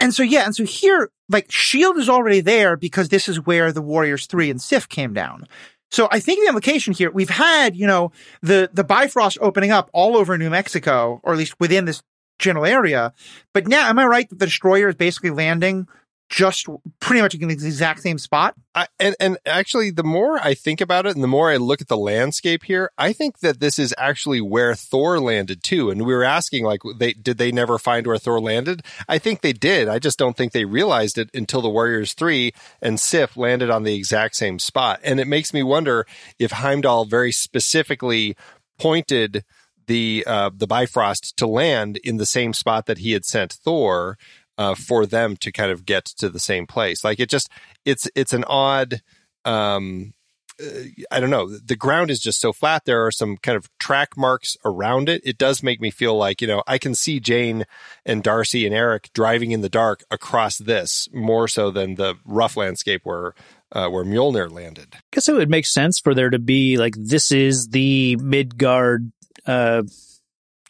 And 0.00 0.12
so 0.12 0.22
yeah, 0.22 0.44
and 0.44 0.54
so 0.54 0.64
here, 0.64 1.10
like 1.28 1.50
Shield 1.50 1.96
is 1.98 2.08
already 2.08 2.40
there 2.40 2.76
because 2.76 3.08
this 3.08 3.28
is 3.28 3.44
where 3.46 3.72
the 3.72 3.82
Warriors 3.82 4.26
Three 4.26 4.50
and 4.50 4.60
Sif 4.60 4.88
came 4.88 5.14
down. 5.14 5.46
So 5.92 6.08
I 6.10 6.18
think 6.18 6.42
the 6.42 6.48
implication 6.48 6.92
here, 6.92 7.12
we've 7.12 7.30
had, 7.30 7.76
you 7.76 7.86
know, 7.86 8.10
the 8.42 8.68
the 8.72 8.84
Bifrost 8.84 9.38
opening 9.40 9.70
up 9.70 9.88
all 9.92 10.16
over 10.16 10.36
New 10.36 10.50
Mexico, 10.50 11.20
or 11.22 11.32
at 11.32 11.38
least 11.38 11.54
within 11.60 11.84
this 11.84 12.02
general 12.38 12.66
area. 12.66 13.14
But 13.54 13.68
now, 13.68 13.88
am 13.88 13.98
I 13.98 14.04
right 14.04 14.28
that 14.28 14.38
the 14.38 14.46
destroyer 14.46 14.88
is 14.88 14.96
basically 14.96 15.30
landing 15.30 15.86
just 16.28 16.66
pretty 17.00 17.22
much 17.22 17.34
in 17.34 17.46
the 17.46 17.54
exact 17.54 18.00
same 18.00 18.18
spot? 18.18 18.54
I, 18.74 18.88
and 18.98 19.14
and 19.20 19.38
actually, 19.46 19.90
the 19.90 20.04
more 20.04 20.38
I 20.38 20.54
think 20.54 20.80
about 20.80 21.06
it, 21.06 21.14
and 21.14 21.22
the 21.22 21.28
more 21.28 21.50
I 21.50 21.56
look 21.56 21.80
at 21.80 21.88
the 21.88 21.96
landscape 21.96 22.64
here, 22.64 22.90
I 22.98 23.12
think 23.12 23.38
that 23.40 23.60
this 23.60 23.78
is 23.78 23.94
actually 23.96 24.40
where 24.40 24.74
Thor 24.74 25.20
landed 25.20 25.62
too. 25.62 25.90
And 25.90 26.04
we 26.04 26.14
were 26.14 26.24
asking, 26.24 26.64
like, 26.64 26.80
they 26.98 27.12
did 27.12 27.38
they 27.38 27.52
never 27.52 27.78
find 27.78 28.06
where 28.06 28.18
Thor 28.18 28.40
landed? 28.40 28.82
I 29.08 29.18
think 29.18 29.40
they 29.40 29.52
did. 29.52 29.88
I 29.88 29.98
just 29.98 30.18
don't 30.18 30.36
think 30.36 30.52
they 30.52 30.64
realized 30.64 31.16
it 31.16 31.30
until 31.32 31.62
the 31.62 31.70
Warriors 31.70 32.12
Three 32.12 32.52
and 32.82 32.98
Sif 32.98 33.36
landed 33.36 33.70
on 33.70 33.84
the 33.84 33.94
exact 33.94 34.36
same 34.36 34.58
spot. 34.58 35.00
And 35.04 35.20
it 35.20 35.28
makes 35.28 35.54
me 35.54 35.62
wonder 35.62 36.06
if 36.38 36.50
Heimdall 36.52 37.04
very 37.04 37.32
specifically 37.32 38.36
pointed 38.78 39.44
the 39.86 40.24
uh, 40.26 40.50
the 40.54 40.66
Bifrost 40.66 41.36
to 41.36 41.46
land 41.46 41.98
in 41.98 42.16
the 42.16 42.26
same 42.26 42.52
spot 42.52 42.86
that 42.86 42.98
he 42.98 43.12
had 43.12 43.24
sent 43.24 43.52
Thor 43.52 44.18
uh, 44.58 44.74
for 44.74 45.06
them 45.06 45.36
to 45.38 45.52
kind 45.52 45.70
of 45.70 45.84
get 45.84 46.04
to 46.04 46.28
the 46.28 46.40
same 46.40 46.66
place. 46.66 47.04
Like 47.04 47.20
it 47.20 47.30
just 47.30 47.48
it's 47.84 48.08
it's 48.14 48.32
an 48.32 48.44
odd. 48.44 49.02
Um, 49.44 50.12
uh, 50.60 50.84
I 51.10 51.20
don't 51.20 51.30
know. 51.30 51.48
The 51.48 51.76
ground 51.76 52.10
is 52.10 52.18
just 52.18 52.40
so 52.40 52.52
flat. 52.52 52.84
There 52.86 53.04
are 53.04 53.10
some 53.10 53.36
kind 53.36 53.56
of 53.56 53.68
track 53.78 54.16
marks 54.16 54.56
around 54.64 55.08
it. 55.08 55.20
It 55.24 55.36
does 55.36 55.62
make 55.62 55.80
me 55.80 55.90
feel 55.90 56.16
like 56.16 56.40
you 56.40 56.46
know 56.46 56.62
I 56.66 56.78
can 56.78 56.94
see 56.94 57.20
Jane 57.20 57.64
and 58.04 58.22
Darcy 58.22 58.64
and 58.64 58.74
Eric 58.74 59.10
driving 59.12 59.50
in 59.50 59.60
the 59.60 59.68
dark 59.68 60.04
across 60.10 60.58
this 60.58 61.08
more 61.12 61.48
so 61.48 61.70
than 61.70 61.96
the 61.96 62.14
rough 62.24 62.56
landscape 62.56 63.02
where 63.04 63.34
uh, 63.72 63.88
where 63.88 64.04
Mjolnir 64.04 64.50
landed. 64.50 64.88
I 64.94 64.98
guess 65.12 65.28
it 65.28 65.34
would 65.34 65.50
make 65.50 65.66
sense 65.66 65.98
for 65.98 66.14
there 66.14 66.30
to 66.30 66.38
be 66.38 66.78
like 66.78 66.94
this 66.96 67.30
is 67.30 67.68
the 67.68 68.16
Midgard 68.16 69.12
uh, 69.44 69.82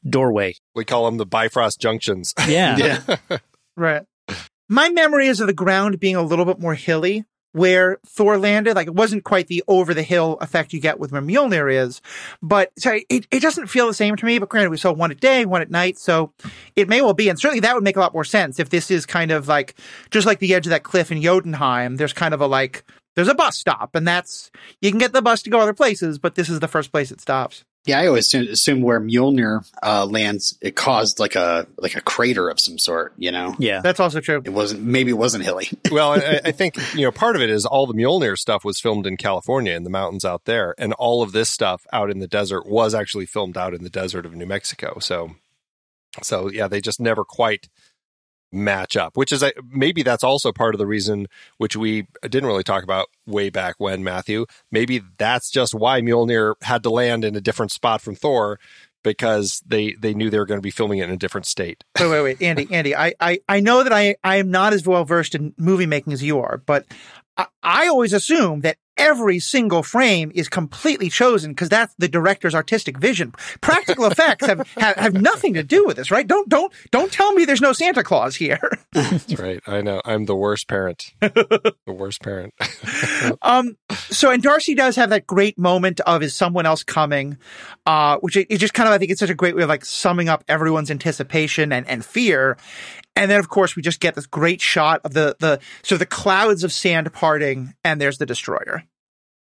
doorway. 0.08 0.56
We 0.74 0.84
call 0.84 1.04
them 1.04 1.16
the 1.16 1.26
Bifrost 1.26 1.80
junctions. 1.80 2.34
Yeah. 2.48 2.76
Yeah. 2.76 3.16
Right. 3.76 4.02
My 4.68 4.88
memory 4.88 5.28
is 5.28 5.40
of 5.40 5.46
the 5.46 5.52
ground 5.52 6.00
being 6.00 6.16
a 6.16 6.22
little 6.22 6.44
bit 6.44 6.58
more 6.58 6.74
hilly 6.74 7.24
where 7.56 7.98
Thor 8.06 8.36
landed. 8.36 8.76
Like 8.76 8.86
it 8.86 8.94
wasn't 8.94 9.24
quite 9.24 9.46
the 9.46 9.64
over 9.66 9.94
the 9.94 10.02
hill 10.02 10.36
effect 10.40 10.74
you 10.74 10.80
get 10.80 11.00
with 11.00 11.10
where 11.10 11.22
Mjolnir 11.22 11.72
is, 11.72 12.02
but 12.42 12.70
so 12.78 12.98
it, 13.08 13.26
it 13.30 13.40
doesn't 13.40 13.68
feel 13.68 13.86
the 13.86 13.94
same 13.94 14.14
to 14.16 14.26
me. 14.26 14.38
But 14.38 14.50
granted, 14.50 14.70
we 14.70 14.76
saw 14.76 14.92
one 14.92 15.10
at 15.10 15.20
day, 15.20 15.46
one 15.46 15.62
at 15.62 15.70
night, 15.70 15.98
so 15.98 16.32
it 16.76 16.88
may 16.88 17.00
well 17.00 17.14
be. 17.14 17.30
And 17.30 17.40
certainly 17.40 17.60
that 17.60 17.74
would 17.74 17.84
make 17.84 17.96
a 17.96 18.00
lot 18.00 18.12
more 18.12 18.24
sense 18.24 18.60
if 18.60 18.68
this 18.68 18.90
is 18.90 19.06
kind 19.06 19.30
of 19.30 19.48
like 19.48 19.74
just 20.10 20.26
like 20.26 20.38
the 20.38 20.54
edge 20.54 20.66
of 20.66 20.70
that 20.70 20.82
cliff 20.82 21.10
in 21.10 21.22
Jotunheim. 21.22 21.96
There's 21.96 22.12
kind 22.12 22.34
of 22.34 22.42
a 22.42 22.46
like 22.46 22.84
there's 23.14 23.28
a 23.28 23.34
bus 23.34 23.56
stop, 23.56 23.94
and 23.94 24.06
that's 24.06 24.50
you 24.82 24.90
can 24.90 24.98
get 24.98 25.14
the 25.14 25.22
bus 25.22 25.42
to 25.42 25.50
go 25.50 25.60
other 25.60 25.74
places, 25.74 26.18
but 26.18 26.34
this 26.34 26.50
is 26.50 26.60
the 26.60 26.68
first 26.68 26.92
place 26.92 27.10
it 27.10 27.22
stops. 27.22 27.64
Yeah, 27.86 28.00
I 28.00 28.08
always 28.08 28.26
assume, 28.26 28.48
assume 28.48 28.82
where 28.82 29.00
Mjolnir 29.00 29.64
uh, 29.82 30.06
lands, 30.06 30.58
it 30.60 30.74
caused 30.74 31.18
like 31.18 31.36
a 31.36 31.66
like 31.78 31.94
a 31.94 32.00
crater 32.00 32.48
of 32.48 32.60
some 32.60 32.78
sort. 32.78 33.14
You 33.16 33.32
know, 33.32 33.54
Yeah. 33.58 33.80
That's 33.80 34.00
also 34.00 34.20
true. 34.20 34.42
it 34.44 34.50
wasn't. 34.50 34.82
Maybe 34.82 35.10
it 35.10 35.14
wasn't 35.14 35.44
hilly. 35.44 35.68
well, 35.90 36.12
I, 36.12 36.40
I 36.44 36.52
think 36.52 36.76
you 36.94 37.02
know 37.02 37.12
part 37.12 37.36
of 37.36 37.42
it 37.42 37.50
is 37.50 37.64
all 37.64 37.86
the 37.86 37.94
Mjolnir 37.94 38.36
stuff 38.36 38.64
was 38.64 38.80
filmed 38.80 39.06
in 39.06 39.16
California 39.16 39.74
in 39.74 39.84
the 39.84 39.90
mountains 39.90 40.24
out 40.24 40.44
there, 40.44 40.74
and 40.78 40.92
all 40.94 41.22
of 41.22 41.32
this 41.32 41.48
stuff 41.50 41.86
out 41.92 42.10
in 42.10 42.18
the 42.18 42.28
desert 42.28 42.66
was 42.66 42.94
actually 42.94 43.26
filmed 43.26 43.56
out 43.56 43.72
in 43.72 43.84
the 43.84 43.90
desert 43.90 44.26
of 44.26 44.34
New 44.34 44.46
Mexico. 44.46 44.98
So, 44.98 45.36
so 46.22 46.50
yeah, 46.50 46.68
they 46.68 46.80
just 46.80 47.00
never 47.00 47.24
quite 47.24 47.68
match 48.52 48.96
up. 48.96 49.16
Which 49.16 49.32
is 49.32 49.42
uh, 49.42 49.50
maybe 49.68 50.02
that's 50.02 50.24
also 50.24 50.52
part 50.52 50.74
of 50.74 50.78
the 50.78 50.86
reason 50.86 51.26
which 51.58 51.76
we 51.76 52.06
didn't 52.22 52.46
really 52.46 52.62
talk 52.62 52.82
about 52.82 53.08
way 53.26 53.50
back 53.50 53.76
when 53.78 54.02
Matthew. 54.04 54.46
Maybe 54.70 55.02
that's 55.18 55.50
just 55.50 55.74
why 55.74 56.00
Mjolnir 56.00 56.54
had 56.62 56.82
to 56.84 56.90
land 56.90 57.24
in 57.24 57.36
a 57.36 57.40
different 57.40 57.72
spot 57.72 58.00
from 58.00 58.14
Thor 58.14 58.58
because 59.06 59.62
they 59.64 59.92
they 59.92 60.14
knew 60.14 60.30
they 60.30 60.38
were 60.38 60.46
going 60.46 60.58
to 60.58 60.62
be 60.62 60.70
filming 60.70 60.98
it 60.98 61.04
in 61.04 61.10
a 61.10 61.16
different 61.16 61.46
state. 61.46 61.84
Wait, 62.00 62.10
wait, 62.10 62.22
wait, 62.22 62.42
Andy, 62.42 62.66
Andy. 62.72 62.94
I, 62.94 63.14
I, 63.20 63.38
I 63.48 63.60
know 63.60 63.82
that 63.84 63.92
I, 63.92 64.16
I 64.24 64.36
am 64.36 64.50
not 64.50 64.72
as 64.72 64.86
well 64.86 65.04
versed 65.04 65.34
in 65.34 65.54
movie 65.56 65.86
making 65.86 66.12
as 66.12 66.22
you 66.22 66.40
are, 66.40 66.60
but 66.66 66.86
I, 67.36 67.46
I 67.62 67.86
always 67.86 68.12
assume 68.12 68.62
that 68.62 68.78
every 68.96 69.38
single 69.38 69.82
frame 69.82 70.32
is 70.34 70.48
completely 70.48 71.08
chosen 71.08 71.52
because 71.52 71.68
that's 71.68 71.94
the 71.98 72.08
director's 72.08 72.54
artistic 72.54 72.98
vision. 72.98 73.32
Practical 73.60 74.06
effects 74.10 74.46
have, 74.46 74.68
have, 74.76 74.96
have 74.96 75.14
nothing 75.14 75.54
to 75.54 75.62
do 75.62 75.86
with 75.86 75.96
this, 75.96 76.10
right? 76.10 76.26
Don't, 76.26 76.48
don't, 76.48 76.72
don't 76.90 77.12
tell 77.12 77.32
me 77.32 77.44
there's 77.44 77.60
no 77.60 77.72
Santa 77.72 78.02
Claus 78.02 78.36
here. 78.36 78.60
That's 78.92 79.38
right. 79.38 79.60
I 79.66 79.82
know. 79.82 80.00
I'm 80.04 80.24
the 80.24 80.36
worst 80.36 80.68
parent. 80.68 81.12
the 81.20 81.74
worst 81.86 82.22
parent. 82.22 82.54
Um, 83.42 83.76
so, 84.10 84.30
and 84.30 84.42
Darcy 84.42 84.74
does 84.74 84.96
have 84.96 85.10
that 85.10 85.26
great 85.26 85.58
moment 85.58 86.00
of 86.00 86.22
is 86.22 86.34
someone 86.34 86.64
else 86.66 86.82
coming, 86.82 87.38
uh, 87.84 88.18
which 88.18 88.36
it, 88.36 88.46
it 88.50 88.58
just 88.58 88.74
kind 88.74 88.88
of, 88.88 88.94
I 88.94 88.98
think 88.98 89.10
it's 89.10 89.20
such 89.20 89.30
a 89.30 89.34
great 89.34 89.56
way 89.56 89.62
of 89.62 89.68
like 89.68 89.84
summing 89.84 90.28
up 90.28 90.44
everyone's 90.48 90.90
anticipation 90.90 91.72
and, 91.72 91.86
and 91.88 92.04
fear. 92.04 92.56
And 93.14 93.30
then, 93.30 93.40
of 93.40 93.48
course, 93.48 93.76
we 93.76 93.82
just 93.82 94.00
get 94.00 94.14
this 94.14 94.26
great 94.26 94.60
shot 94.60 95.00
of 95.04 95.14
the, 95.14 95.36
the, 95.40 95.60
so 95.82 95.96
the 95.96 96.06
clouds 96.06 96.64
of 96.64 96.72
sand 96.72 97.12
parting 97.12 97.74
and 97.82 98.00
there's 98.00 98.18
the 98.18 98.26
destroyer. 98.26 98.84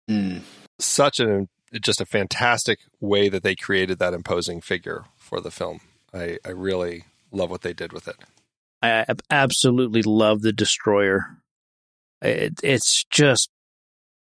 Hmm. 0.07 0.39
Such 0.79 1.19
an 1.19 1.49
just 1.81 2.01
a 2.01 2.05
fantastic 2.05 2.79
way 2.99 3.29
that 3.29 3.43
they 3.43 3.55
created 3.55 3.99
that 3.99 4.13
imposing 4.13 4.61
figure 4.61 5.05
for 5.17 5.41
the 5.41 5.51
film. 5.51 5.79
I, 6.13 6.37
I 6.45 6.49
really 6.49 7.05
love 7.31 7.49
what 7.49 7.61
they 7.61 7.73
did 7.73 7.91
with 7.91 8.07
it. 8.07 8.15
I 8.81 9.05
absolutely 9.29 10.03
love 10.03 10.41
the 10.41 10.51
destroyer. 10.51 11.37
It, 12.21 12.59
it's 12.61 13.05
just 13.09 13.49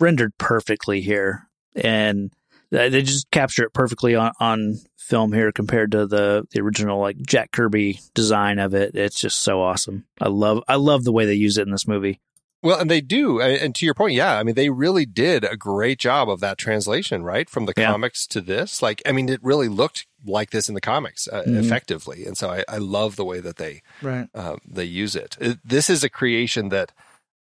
rendered 0.00 0.37
perfectly 0.38 1.02
here, 1.02 1.49
and 1.75 2.33
they 2.71 2.88
they 2.88 3.02
just 3.02 3.30
capture 3.30 3.64
it 3.64 3.75
perfectly 3.75 4.14
on, 4.14 4.33
on 4.40 4.78
film 4.97 5.33
here 5.33 5.52
compared 5.52 5.92
to 5.92 6.06
the 6.06 6.47
the 6.50 6.61
original 6.61 6.99
like 6.99 7.18
Jack 7.18 7.52
Kirby 7.52 8.00
design 8.14 8.59
of 8.59 8.75
it. 8.75 8.95
It's 8.95 9.21
just 9.21 9.40
so 9.40 9.62
awesome. 9.62 10.04
I 10.21 10.28
love 10.28 10.62
I 10.68 10.76
love 10.76 11.04
the 11.04 11.12
way 11.12 11.26
they 11.26 11.35
use 11.35 11.59
it 11.59 11.66
in 11.66 11.71
this 11.71 11.87
movie. 11.87 12.21
Well, 12.62 12.80
and 12.80 12.90
they 12.90 13.00
do. 13.00 13.40
And 13.40 13.75
to 13.76 13.84
your 13.84 13.94
point, 13.94 14.14
yeah, 14.14 14.38
I 14.38 14.42
mean, 14.42 14.54
they 14.54 14.70
really 14.70 15.06
did 15.06 15.44
a 15.44 15.56
great 15.56 15.98
job 15.98 16.28
of 16.28 16.40
that 16.40 16.58
translation, 16.58 17.22
right? 17.22 17.48
From 17.48 17.66
the 17.66 17.75
Yeah. 17.76 17.92
comics 17.92 18.26
to 18.28 18.40
this. 18.40 18.82
Like, 18.82 19.02
I 19.06 19.12
mean, 19.12 19.28
it 19.28 19.40
really 19.42 19.68
looked 19.68 20.06
like 20.25 20.50
this 20.50 20.68
in 20.68 20.75
the 20.75 20.80
comics 20.80 21.28
uh, 21.28 21.44
Mhm. 21.46 21.58
effectively. 21.64 22.25
And 22.26 22.36
so 22.36 22.50
I, 22.50 22.64
I 22.68 22.78
love 22.78 23.14
the 23.16 23.25
way 23.25 23.38
that 23.40 23.56
they 23.56 23.82
Right. 24.02 24.28
uh, 24.34 24.56
they 24.66 24.84
use 24.84 25.14
it. 25.14 25.36
it. 25.40 25.58
This 25.64 25.88
is 25.88 26.02
a 26.02 26.08
creation 26.10 26.70
that 26.70 26.92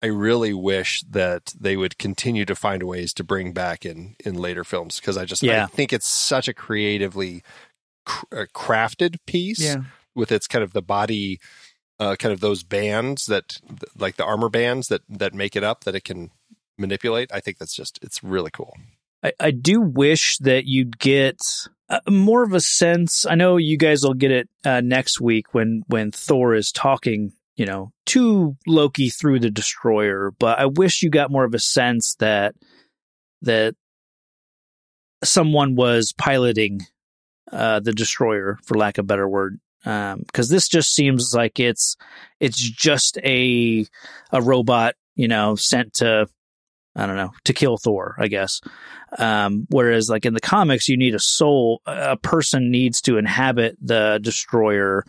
I 0.02 0.06
really 0.08 0.52
wish 0.52 1.02
that 1.08 1.54
they 1.58 1.76
would 1.78 1.96
continue 1.96 2.44
to 2.44 2.54
find 2.54 2.82
ways 2.82 3.14
to 3.14 3.24
bring 3.24 3.52
back 3.54 3.86
in 3.86 4.16
in 4.22 4.34
later 4.34 4.62
films 4.64 5.00
because 5.00 5.16
I 5.16 5.24
just 5.24 5.42
Yeah. 5.42 5.64
I 5.64 5.66
think 5.68 5.92
it's 5.94 6.08
such 6.08 6.46
a 6.48 6.52
creatively 6.52 7.42
cr- 8.04 8.26
uh, 8.40 8.46
crafted 8.54 9.16
piece 9.26 9.60
Yeah. 9.60 9.84
with 10.14 10.30
its 10.30 10.46
kind 10.46 10.62
of 10.62 10.74
the 10.74 10.82
body, 10.82 11.40
uh, 11.98 12.16
kind 12.16 12.32
of 12.32 12.40
those 12.40 12.62
bands 12.62 13.26
that 13.26 13.58
like 13.98 14.16
the 14.16 14.24
armor 14.24 14.48
bands 14.48 14.88
that 14.88 15.02
that 15.08 15.34
make 15.34 15.56
it 15.56 15.64
up 15.64 15.84
that 15.84 15.94
it 15.94 16.04
can 16.04 16.30
manipulate. 16.78 17.30
I 17.32 17.40
think 17.40 17.58
that's 17.58 17.74
just 17.74 17.98
it's 18.02 18.22
really 18.22 18.50
cool. 18.50 18.74
I, 19.22 19.32
I 19.40 19.50
do 19.50 19.80
wish 19.80 20.38
that 20.38 20.66
you'd 20.66 20.98
get 20.98 21.40
uh, 21.88 22.00
more 22.08 22.42
of 22.42 22.52
a 22.52 22.60
sense. 22.60 23.26
I 23.26 23.34
know 23.34 23.56
you 23.56 23.78
guys 23.78 24.02
will 24.02 24.14
get 24.14 24.30
it 24.30 24.48
uh, 24.64 24.80
next 24.80 25.20
week 25.20 25.54
when 25.54 25.82
when 25.86 26.10
Thor 26.10 26.54
is 26.54 26.72
talking, 26.72 27.32
you 27.56 27.66
know, 27.66 27.92
to 28.06 28.56
Loki 28.66 29.10
through 29.10 29.40
the 29.40 29.50
destroyer. 29.50 30.32
But 30.38 30.58
I 30.58 30.66
wish 30.66 31.02
you 31.02 31.10
got 31.10 31.30
more 31.30 31.44
of 31.44 31.54
a 31.54 31.58
sense 31.58 32.16
that 32.16 32.54
that 33.42 33.74
someone 35.22 35.74
was 35.74 36.12
piloting 36.16 36.80
uh, 37.52 37.80
the 37.80 37.92
destroyer, 37.92 38.58
for 38.64 38.76
lack 38.76 38.98
of 38.98 39.04
a 39.04 39.06
better 39.06 39.28
word. 39.28 39.60
Because 39.84 40.48
this 40.48 40.68
just 40.68 40.94
seems 40.94 41.34
like 41.34 41.60
it's 41.60 41.96
it's 42.40 42.58
just 42.58 43.18
a 43.18 43.86
a 44.32 44.42
robot, 44.42 44.94
you 45.14 45.28
know, 45.28 45.56
sent 45.56 45.94
to 45.94 46.26
I 46.96 47.06
don't 47.06 47.16
know 47.16 47.32
to 47.44 47.52
kill 47.52 47.76
Thor, 47.76 48.16
I 48.18 48.28
guess. 48.28 48.60
Um, 49.18 49.66
whereas, 49.68 50.08
like 50.08 50.26
in 50.26 50.34
the 50.34 50.40
comics, 50.40 50.88
you 50.88 50.96
need 50.96 51.14
a 51.14 51.20
soul. 51.20 51.82
A 51.86 52.16
person 52.16 52.70
needs 52.70 53.00
to 53.02 53.18
inhabit 53.18 53.76
the 53.80 54.18
destroyer. 54.22 55.04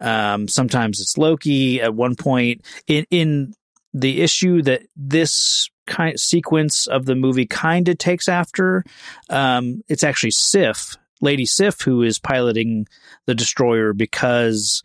Um, 0.00 0.48
sometimes 0.48 1.00
it's 1.00 1.18
Loki. 1.18 1.80
At 1.80 1.94
one 1.94 2.16
point, 2.16 2.64
in 2.86 3.06
in 3.10 3.54
the 3.92 4.22
issue 4.22 4.62
that 4.62 4.82
this 4.96 5.68
kind 5.86 6.18
sequence 6.18 6.86
of 6.86 7.04
the 7.04 7.16
movie 7.16 7.46
kind 7.46 7.88
of 7.88 7.98
takes 7.98 8.28
after, 8.28 8.84
um, 9.28 9.82
it's 9.88 10.04
actually 10.04 10.30
Sif, 10.30 10.96
Lady 11.20 11.46
Sif, 11.46 11.80
who 11.82 12.02
is 12.02 12.18
piloting 12.18 12.86
the 13.26 13.34
destroyer 13.34 13.92
because. 13.92 14.82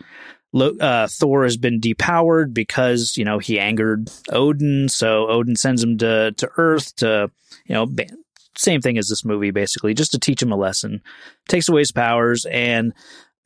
Uh, 0.53 1.05
Thor 1.07 1.43
has 1.43 1.57
been 1.57 1.81
depowered 1.81 2.53
because 2.53 3.17
you 3.17 3.25
know 3.25 3.39
he 3.39 3.59
angered 3.59 4.09
Odin, 4.31 4.87
so 4.87 5.27
Odin 5.27 5.57
sends 5.57 5.83
him 5.83 5.97
to 5.97 6.31
to 6.31 6.49
Earth 6.55 6.95
to 6.97 7.29
you 7.65 7.75
know 7.75 7.85
ba- 7.85 8.07
same 8.57 8.81
thing 8.81 8.97
as 8.97 9.09
this 9.09 9.25
movie 9.25 9.51
basically, 9.51 9.93
just 9.93 10.11
to 10.11 10.19
teach 10.19 10.41
him 10.41 10.51
a 10.51 10.55
lesson. 10.55 11.01
Takes 11.49 11.67
away 11.69 11.81
his 11.81 11.91
powers, 11.91 12.45
and 12.45 12.93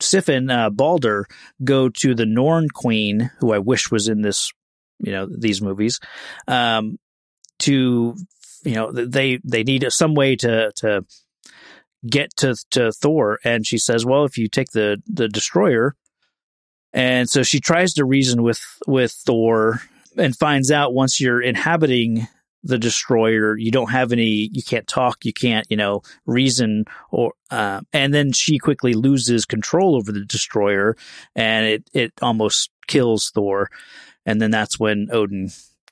Sif 0.00 0.28
and 0.28 0.50
uh, 0.50 0.70
Balder 0.70 1.26
go 1.62 1.88
to 1.88 2.14
the 2.14 2.26
Norn 2.26 2.68
Queen, 2.68 3.30
who 3.38 3.52
I 3.52 3.58
wish 3.58 3.90
was 3.90 4.08
in 4.08 4.22
this, 4.22 4.52
you 4.98 5.12
know, 5.12 5.26
these 5.26 5.60
movies, 5.60 6.00
um, 6.48 6.98
to 7.60 8.16
you 8.64 8.74
know 8.74 8.92
they 8.92 9.40
they 9.44 9.62
need 9.62 9.86
some 9.90 10.14
way 10.14 10.36
to 10.36 10.72
to 10.76 11.04
get 12.08 12.36
to 12.38 12.56
to 12.70 12.92
Thor, 12.92 13.38
and 13.44 13.66
she 13.66 13.78
says, 13.78 14.04
"Well, 14.04 14.24
if 14.24 14.38
you 14.38 14.48
take 14.48 14.70
the 14.72 15.02
the 15.06 15.28
destroyer." 15.28 15.94
And 16.92 17.30
so 17.30 17.44
she 17.44 17.60
tries 17.60 17.94
to 17.94 18.04
reason 18.04 18.42
with 18.42 18.60
with 18.86 19.12
Thor 19.12 19.80
and 20.16 20.36
finds 20.36 20.70
out 20.70 20.94
once 20.94 21.20
you're 21.20 21.40
inhabiting 21.40 22.26
the 22.62 22.78
destroyer, 22.78 23.56
you 23.56 23.70
don't 23.70 23.90
have 23.90 24.12
any, 24.12 24.50
you 24.52 24.62
can't 24.62 24.86
talk, 24.86 25.24
you 25.24 25.32
can't, 25.32 25.66
you 25.70 25.76
know, 25.76 26.02
reason 26.26 26.84
or, 27.10 27.32
uh, 27.50 27.80
and 27.92 28.12
then 28.12 28.32
she 28.32 28.58
quickly 28.58 28.92
loses 28.92 29.46
control 29.46 29.96
over 29.96 30.12
the 30.12 30.24
destroyer 30.24 30.96
and 31.34 31.66
it, 31.66 31.90
it 31.94 32.12
almost 32.20 32.70
kills 32.86 33.30
Thor. 33.34 33.70
And 34.26 34.40
then 34.42 34.50
that's 34.50 34.78
when 34.78 35.08
Odin, 35.10 35.50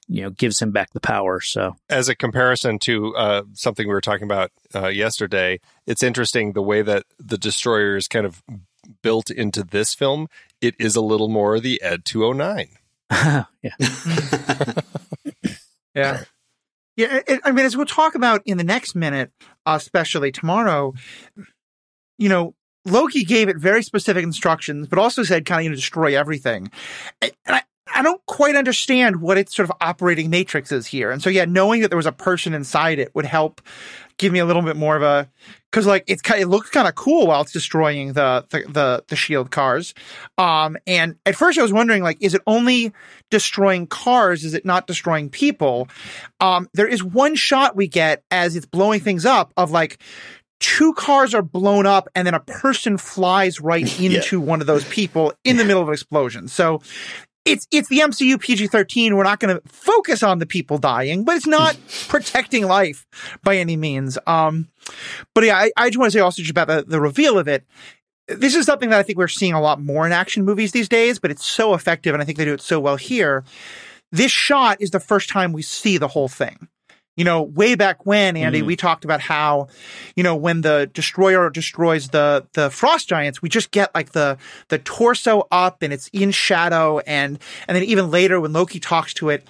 you 0.09 0.23
know, 0.23 0.31
gives 0.31 0.61
him 0.61 0.71
back 0.71 0.93
the 0.93 1.01
power. 1.01 1.41
So, 1.41 1.77
As 1.89 2.09
a 2.09 2.17
comparison 2.17 2.79
to 2.81 3.15
uh, 3.15 3.43
something 3.53 3.87
we 3.87 3.93
were 3.93 4.01
talking 4.01 4.25
about 4.25 4.51
uh, 4.75 4.89
yesterday, 4.89 5.61
it's 5.87 6.03
interesting 6.03 6.53
the 6.53 6.63
way 6.63 6.83
that 6.83 7.05
the 7.19 7.39
destroyer 7.39 7.97
is 7.97 8.09
kind 8.09 8.27
of 8.27 8.43
built 9.03 9.31
into 9.31 9.63
this 9.63 9.95
film. 9.95 10.29
It 10.61 10.75
is 10.79 10.97
a 10.97 11.01
little 11.01 11.29
more 11.29 11.61
the 11.61 11.81
Ed 11.83 12.05
209. 12.05 12.69
yeah. 13.63 13.75
Yeah. 15.95 16.25
Yeah. 16.97 17.21
It, 17.27 17.41
I 17.45 17.53
mean, 17.53 17.65
as 17.65 17.77
we'll 17.77 17.87
talk 17.87 18.15
about 18.15 18.43
in 18.45 18.59
the 18.59 18.65
next 18.65 18.95
minute, 18.95 19.31
uh, 19.67 19.75
especially 19.77 20.33
tomorrow, 20.33 20.95
you 22.19 22.29
know, 22.29 22.55
Loki 22.85 23.25
gave 23.25 23.49
it 23.49 23.57
very 23.57 23.83
specific 23.83 24.25
instructions, 24.25 24.89
but 24.89 24.99
also 24.99 25.23
said 25.23 25.45
kind 25.45 25.61
of, 25.61 25.65
you 25.65 25.71
know, 25.71 25.77
destroy 25.77 26.19
everything. 26.19 26.71
And 27.21 27.33
I, 27.47 27.63
I 27.99 28.03
don't 28.03 28.25
quite 28.27 28.55
understand 28.55 29.21
what 29.21 29.39
its 29.39 29.57
sort 29.57 29.69
of 29.69 29.77
operating 29.81 30.31
matrix 30.31 30.71
is 30.71 30.87
here. 30.87 31.11
And 31.11 31.21
so, 31.21 31.29
yeah, 31.29 31.47
knowing 31.47 31.83
that 31.83 31.89
there 31.89 31.97
was 31.97 32.07
a 32.07 32.13
person 32.13 32.55
inside 32.55 33.01
it 33.01 33.13
would 33.13 33.25
help 33.25 33.61
give 34.19 34.33
me 34.33 34.39
a 34.39 34.45
little 34.45 34.63
bit 34.63 34.77
more 34.77 34.95
of 34.95 35.03
a 35.03 35.29
because 35.69 35.85
like 35.85 36.05
it's 36.07 36.23
kind 36.23 36.41
it 36.41 36.47
looks 36.47 36.71
kind 36.71 36.87
of 36.87 36.95
cool 36.95 37.27
while 37.27 37.41
it's 37.41 37.53
destroying 37.53 38.13
the, 38.13 38.47
the 38.51 38.61
the 38.69 39.05
the 39.09 39.17
shield 39.17 39.51
cars 39.53 39.95
um 40.39 40.77
and 40.89 41.15
at 41.25 41.37
first 41.37 41.57
i 41.57 41.63
was 41.63 41.73
wondering 41.73 42.03
like 42.03 42.19
is 42.21 42.35
it 42.35 42.43
only 42.49 42.93
destroying 43.31 43.87
cars 43.87 44.45
is 44.45 44.55
it 44.55 44.65
not 44.65 44.89
destroying 44.89 45.31
people 45.31 45.87
um 46.41 46.69
there 46.75 46.89
is 46.89 47.05
one 47.05 47.37
shot 47.37 47.77
we 47.77 47.87
get 47.87 48.25
as 48.33 48.57
it's 48.57 48.67
blowing 48.67 48.99
things 48.99 49.25
up 49.25 49.53
of 49.57 49.71
like 49.71 50.03
two 50.61 50.93
cars 50.95 51.35
are 51.35 51.43
blown 51.43 51.87
up 51.87 52.09
and 52.17 52.27
then 52.27 52.35
a 52.35 52.41
person 52.41 52.99
flies 52.99 53.61
right 53.61 54.01
into 54.01 54.41
yeah. 54.41 54.47
one 54.47 54.61
of 54.61 54.67
those 54.67 54.85
people 54.89 55.33
in 55.45 55.57
the 55.57 55.65
middle 55.65 55.83
of 55.83 55.89
an 55.89 55.95
explosion 55.95 56.49
so 56.49 56.81
it's 57.49 57.67
it's 57.71 57.89
the 57.89 58.01
MCU 58.01 58.39
PG-13. 58.41 59.15
We're 59.15 59.23
not 59.25 59.41
going 59.41 59.57
to 59.57 59.69
focus 59.69 60.23
on 60.23 60.39
the 60.39 60.47
people 60.47 60.79
dying, 60.79 61.25
but 61.25 61.37
it's 61.37 61.47
not 61.47 61.77
protecting 62.09 62.67
life 62.67 63.07
by 63.43 63.57
any 63.57 63.77
means. 63.77 64.19
Um, 64.27 64.69
but 65.35 65.45
yeah, 65.45 65.57
I, 65.57 65.71
I 65.77 65.89
just 65.89 65.99
want 65.99 66.13
to 66.13 66.19
say 66.19 66.21
also 66.21 66.43
just 66.43 66.51
about 66.51 66.69
the, 66.69 66.85
the 66.87 67.01
reveal 67.01 67.39
of 67.39 67.49
it. 67.49 67.65
This 68.29 68.55
is 68.55 68.67
something 68.67 68.91
that 68.91 68.99
I 68.99 69.03
think 69.03 69.19
we're 69.19 69.29
seeing 69.29 69.55
a 69.55 69.61
lot 69.61 69.81
more 69.81 70.05
in 70.05 70.13
action 70.13 70.45
movies 70.45 70.73
these 70.73 70.89
days, 70.89 71.19
but 71.19 71.31
it's 71.31 71.45
so 71.45 71.73
effective, 71.73 72.15
and 72.15 72.23
I 72.23 72.27
think 72.27 72.37
they 72.37 72.45
do 72.45 72.53
it 72.53 72.61
so 72.61 72.79
well 72.79 72.97
here. 72.97 73.43
This 74.13 74.31
shot 74.31 74.81
is 74.81 74.91
the 74.91 75.01
first 75.01 75.31
time 75.31 75.53
we 75.53 75.63
see 75.63 75.97
the 75.97 76.09
whole 76.09 76.29
thing 76.29 76.69
you 77.19 77.25
know, 77.25 77.43
way 77.43 77.75
back 77.75 78.07
when, 78.07 78.37
Andy, 78.37 78.63
mm. 78.63 78.67
we 78.67 78.77
talked 78.77 79.05
about 79.05 79.21
how, 79.21 79.67
you 80.15 80.23
know, 80.23 80.37
when 80.37 80.61
the 80.61 80.89
destroyer 80.95 81.51
destroys 81.51 82.11
the 82.11 82.47
the 82.53 82.71
frost 82.71 83.09
giants, 83.09 83.43
we 83.43 83.49
just 83.49 83.73
get 83.73 83.93
like 83.93 84.13
the 84.13 84.39
the 84.69 84.79
torso 84.79 85.49
up 85.51 85.83
and 85.83 85.93
it's 85.93 86.07
in 86.13 86.31
shadow, 86.31 87.01
and 87.01 87.41
and 87.67 87.77
then 87.77 87.83
even 87.83 88.13
later 88.13 88.41
when 88.41 88.53
Loki 88.53 88.79
talks 88.79 89.13
to 89.15 89.31
it, 89.31 89.45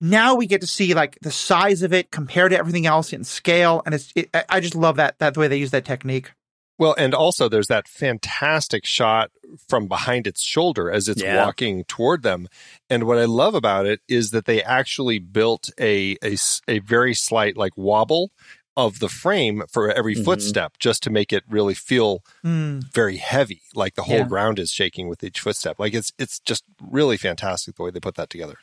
now 0.00 0.34
we 0.34 0.46
get 0.46 0.62
to 0.62 0.66
see 0.66 0.94
like 0.94 1.18
the 1.20 1.30
size 1.30 1.82
of 1.82 1.92
it 1.92 2.10
compared 2.10 2.52
to 2.52 2.58
everything 2.58 2.86
else 2.86 3.12
in 3.12 3.22
scale, 3.22 3.82
and 3.84 3.94
it's 3.94 4.14
it, 4.16 4.30
I 4.48 4.60
just 4.60 4.74
love 4.74 4.96
that 4.96 5.18
that 5.18 5.34
the 5.34 5.40
way 5.40 5.48
they 5.48 5.58
use 5.58 5.72
that 5.72 5.84
technique. 5.84 6.32
Well, 6.80 6.94
and 6.96 7.14
also 7.14 7.50
there's 7.50 7.66
that 7.66 7.86
fantastic 7.86 8.86
shot 8.86 9.30
from 9.68 9.86
behind 9.86 10.26
its 10.26 10.40
shoulder 10.40 10.90
as 10.90 11.08
it's 11.08 11.22
yeah. 11.22 11.44
walking 11.44 11.84
toward 11.84 12.22
them. 12.22 12.48
And 12.88 13.04
what 13.04 13.18
I 13.18 13.26
love 13.26 13.54
about 13.54 13.84
it 13.84 14.00
is 14.08 14.30
that 14.30 14.46
they 14.46 14.62
actually 14.62 15.18
built 15.18 15.68
a 15.78 16.16
a, 16.24 16.38
a 16.66 16.78
very 16.78 17.12
slight 17.12 17.54
like 17.58 17.76
wobble 17.76 18.30
of 18.78 18.98
the 18.98 19.10
frame 19.10 19.62
for 19.70 19.92
every 19.92 20.14
mm-hmm. 20.14 20.24
footstep 20.24 20.78
just 20.78 21.02
to 21.02 21.10
make 21.10 21.34
it 21.34 21.44
really 21.50 21.74
feel 21.74 22.24
mm. 22.42 22.82
very 22.94 23.18
heavy 23.18 23.60
like 23.74 23.94
the 23.94 24.04
whole 24.04 24.18
yeah. 24.18 24.24
ground 24.28 24.58
is 24.58 24.70
shaking 24.70 25.06
with 25.08 25.22
each 25.22 25.40
footstep 25.40 25.78
like 25.78 25.92
it's 25.92 26.12
it's 26.18 26.38
just 26.38 26.62
really 26.80 27.16
fantastic 27.16 27.74
the 27.74 27.82
way 27.82 27.90
they 27.90 27.98
put 27.98 28.14
that 28.14 28.30
together 28.30 28.54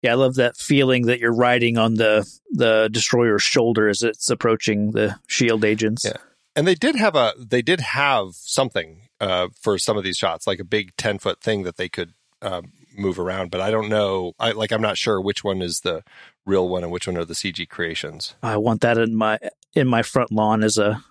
yeah 0.00 0.12
i 0.12 0.14
love 0.14 0.34
that 0.36 0.56
feeling 0.56 1.02
that 1.02 1.20
you're 1.20 1.34
riding 1.34 1.76
on 1.76 1.94
the 1.94 2.26
the 2.52 2.88
destroyer's 2.90 3.42
shoulder 3.42 3.86
as 3.86 4.02
it's 4.02 4.30
approaching 4.30 4.92
the 4.92 5.14
shield 5.28 5.62
agents 5.62 6.06
yeah 6.06 6.16
and 6.56 6.66
they 6.66 6.74
did 6.74 6.96
have 6.96 7.14
a 7.14 7.34
they 7.38 7.62
did 7.62 7.80
have 7.80 8.34
something 8.34 9.08
uh, 9.20 9.48
for 9.60 9.78
some 9.78 9.96
of 9.96 10.04
these 10.04 10.16
shots, 10.16 10.46
like 10.46 10.60
a 10.60 10.64
big 10.64 10.96
ten 10.96 11.18
foot 11.18 11.40
thing 11.40 11.62
that 11.64 11.76
they 11.76 11.88
could 11.88 12.12
uh, 12.42 12.62
move 12.96 13.18
around. 13.18 13.50
But 13.50 13.60
I 13.60 13.70
don't 13.70 13.88
know. 13.88 14.32
I 14.38 14.52
like 14.52 14.72
I'm 14.72 14.82
not 14.82 14.98
sure 14.98 15.20
which 15.20 15.42
one 15.42 15.62
is 15.62 15.80
the 15.80 16.02
real 16.46 16.68
one 16.68 16.82
and 16.82 16.92
which 16.92 17.06
one 17.06 17.16
are 17.16 17.24
the 17.24 17.34
CG 17.34 17.68
creations. 17.68 18.34
I 18.42 18.56
want 18.56 18.82
that 18.82 18.98
in 18.98 19.14
my 19.14 19.38
in 19.72 19.88
my 19.88 20.02
front 20.02 20.32
lawn 20.32 20.62
as 20.62 20.78
a 20.78 21.02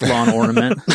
lawn 0.00 0.30
ornament. 0.30 0.80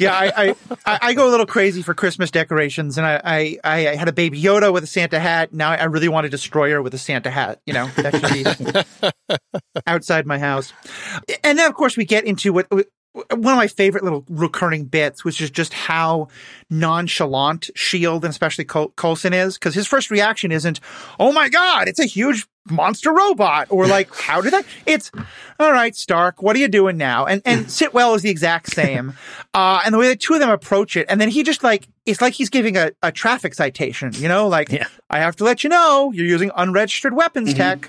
yeah, 0.00 0.14
I, 0.14 0.54
I, 0.86 0.98
I 1.02 1.14
go 1.14 1.28
a 1.28 1.30
little 1.30 1.46
crazy 1.46 1.82
for 1.82 1.94
Christmas 1.94 2.30
decorations, 2.30 2.98
and 2.98 3.06
I, 3.06 3.20
I, 3.24 3.58
I 3.64 3.96
had 3.96 4.08
a 4.08 4.12
baby 4.12 4.40
Yoda 4.40 4.72
with 4.72 4.84
a 4.84 4.86
Santa 4.86 5.18
hat. 5.18 5.52
Now 5.52 5.70
I 5.70 5.84
really 5.84 6.08
want 6.08 6.26
a 6.26 6.28
destroyer 6.28 6.82
with 6.82 6.94
a 6.94 6.98
Santa 6.98 7.30
hat. 7.30 7.60
You 7.66 7.74
know, 7.74 7.86
that 7.96 8.14
should 8.14 9.00
be 9.30 9.38
outside 9.86 10.26
my 10.26 10.38
house. 10.38 10.72
And 11.44 11.58
then, 11.58 11.68
of 11.68 11.74
course, 11.74 11.96
we 11.96 12.04
get 12.04 12.24
into 12.24 12.52
what 12.52 12.66
one 13.14 13.52
of 13.52 13.58
my 13.58 13.66
favorite 13.66 14.04
little 14.04 14.24
recurring 14.28 14.84
bits, 14.84 15.24
which 15.24 15.40
is 15.40 15.50
just 15.50 15.74
how 15.74 16.28
nonchalant 16.70 17.70
Shield 17.74 18.24
and 18.24 18.30
especially 18.30 18.64
Col- 18.64 18.88
Coulson 18.90 19.34
is, 19.34 19.58
because 19.58 19.74
his 19.74 19.86
first 19.86 20.10
reaction 20.10 20.50
isn't, 20.50 20.80
"Oh 21.20 21.30
my 21.32 21.50
God, 21.50 21.88
it's 21.88 21.98
a 21.98 22.06
huge 22.06 22.46
monster 22.70 23.12
robot," 23.12 23.66
or 23.70 23.86
like, 23.86 24.14
"How 24.14 24.40
did 24.40 24.54
that?" 24.54 24.64
It's, 24.86 25.10
"All 25.60 25.72
right, 25.72 25.94
Stark, 25.94 26.42
what 26.42 26.56
are 26.56 26.58
you 26.58 26.68
doing 26.68 26.96
now?" 26.96 27.26
And 27.26 27.42
and 27.44 27.66
Sitwell 27.70 28.14
is 28.14 28.22
the 28.22 28.30
exact 28.30 28.68
same, 28.72 29.12
uh, 29.54 29.82
and 29.84 29.92
the 29.92 29.98
way 29.98 30.08
the 30.08 30.16
two 30.16 30.32
of 30.32 30.40
them 30.40 30.50
approach 30.50 30.96
it, 30.96 31.06
and 31.10 31.20
then 31.20 31.28
he 31.28 31.42
just 31.42 31.62
like 31.62 31.88
it's 32.06 32.22
like 32.22 32.32
he's 32.32 32.50
giving 32.50 32.78
a, 32.78 32.92
a 33.02 33.12
traffic 33.12 33.52
citation, 33.52 34.12
you 34.14 34.28
know, 34.28 34.48
like, 34.48 34.70
yeah. 34.70 34.86
"I 35.10 35.18
have 35.18 35.36
to 35.36 35.44
let 35.44 35.64
you 35.64 35.70
know 35.70 36.12
you're 36.14 36.26
using 36.26 36.50
unregistered 36.56 37.14
weapons 37.14 37.52
mm-hmm. 37.52 37.80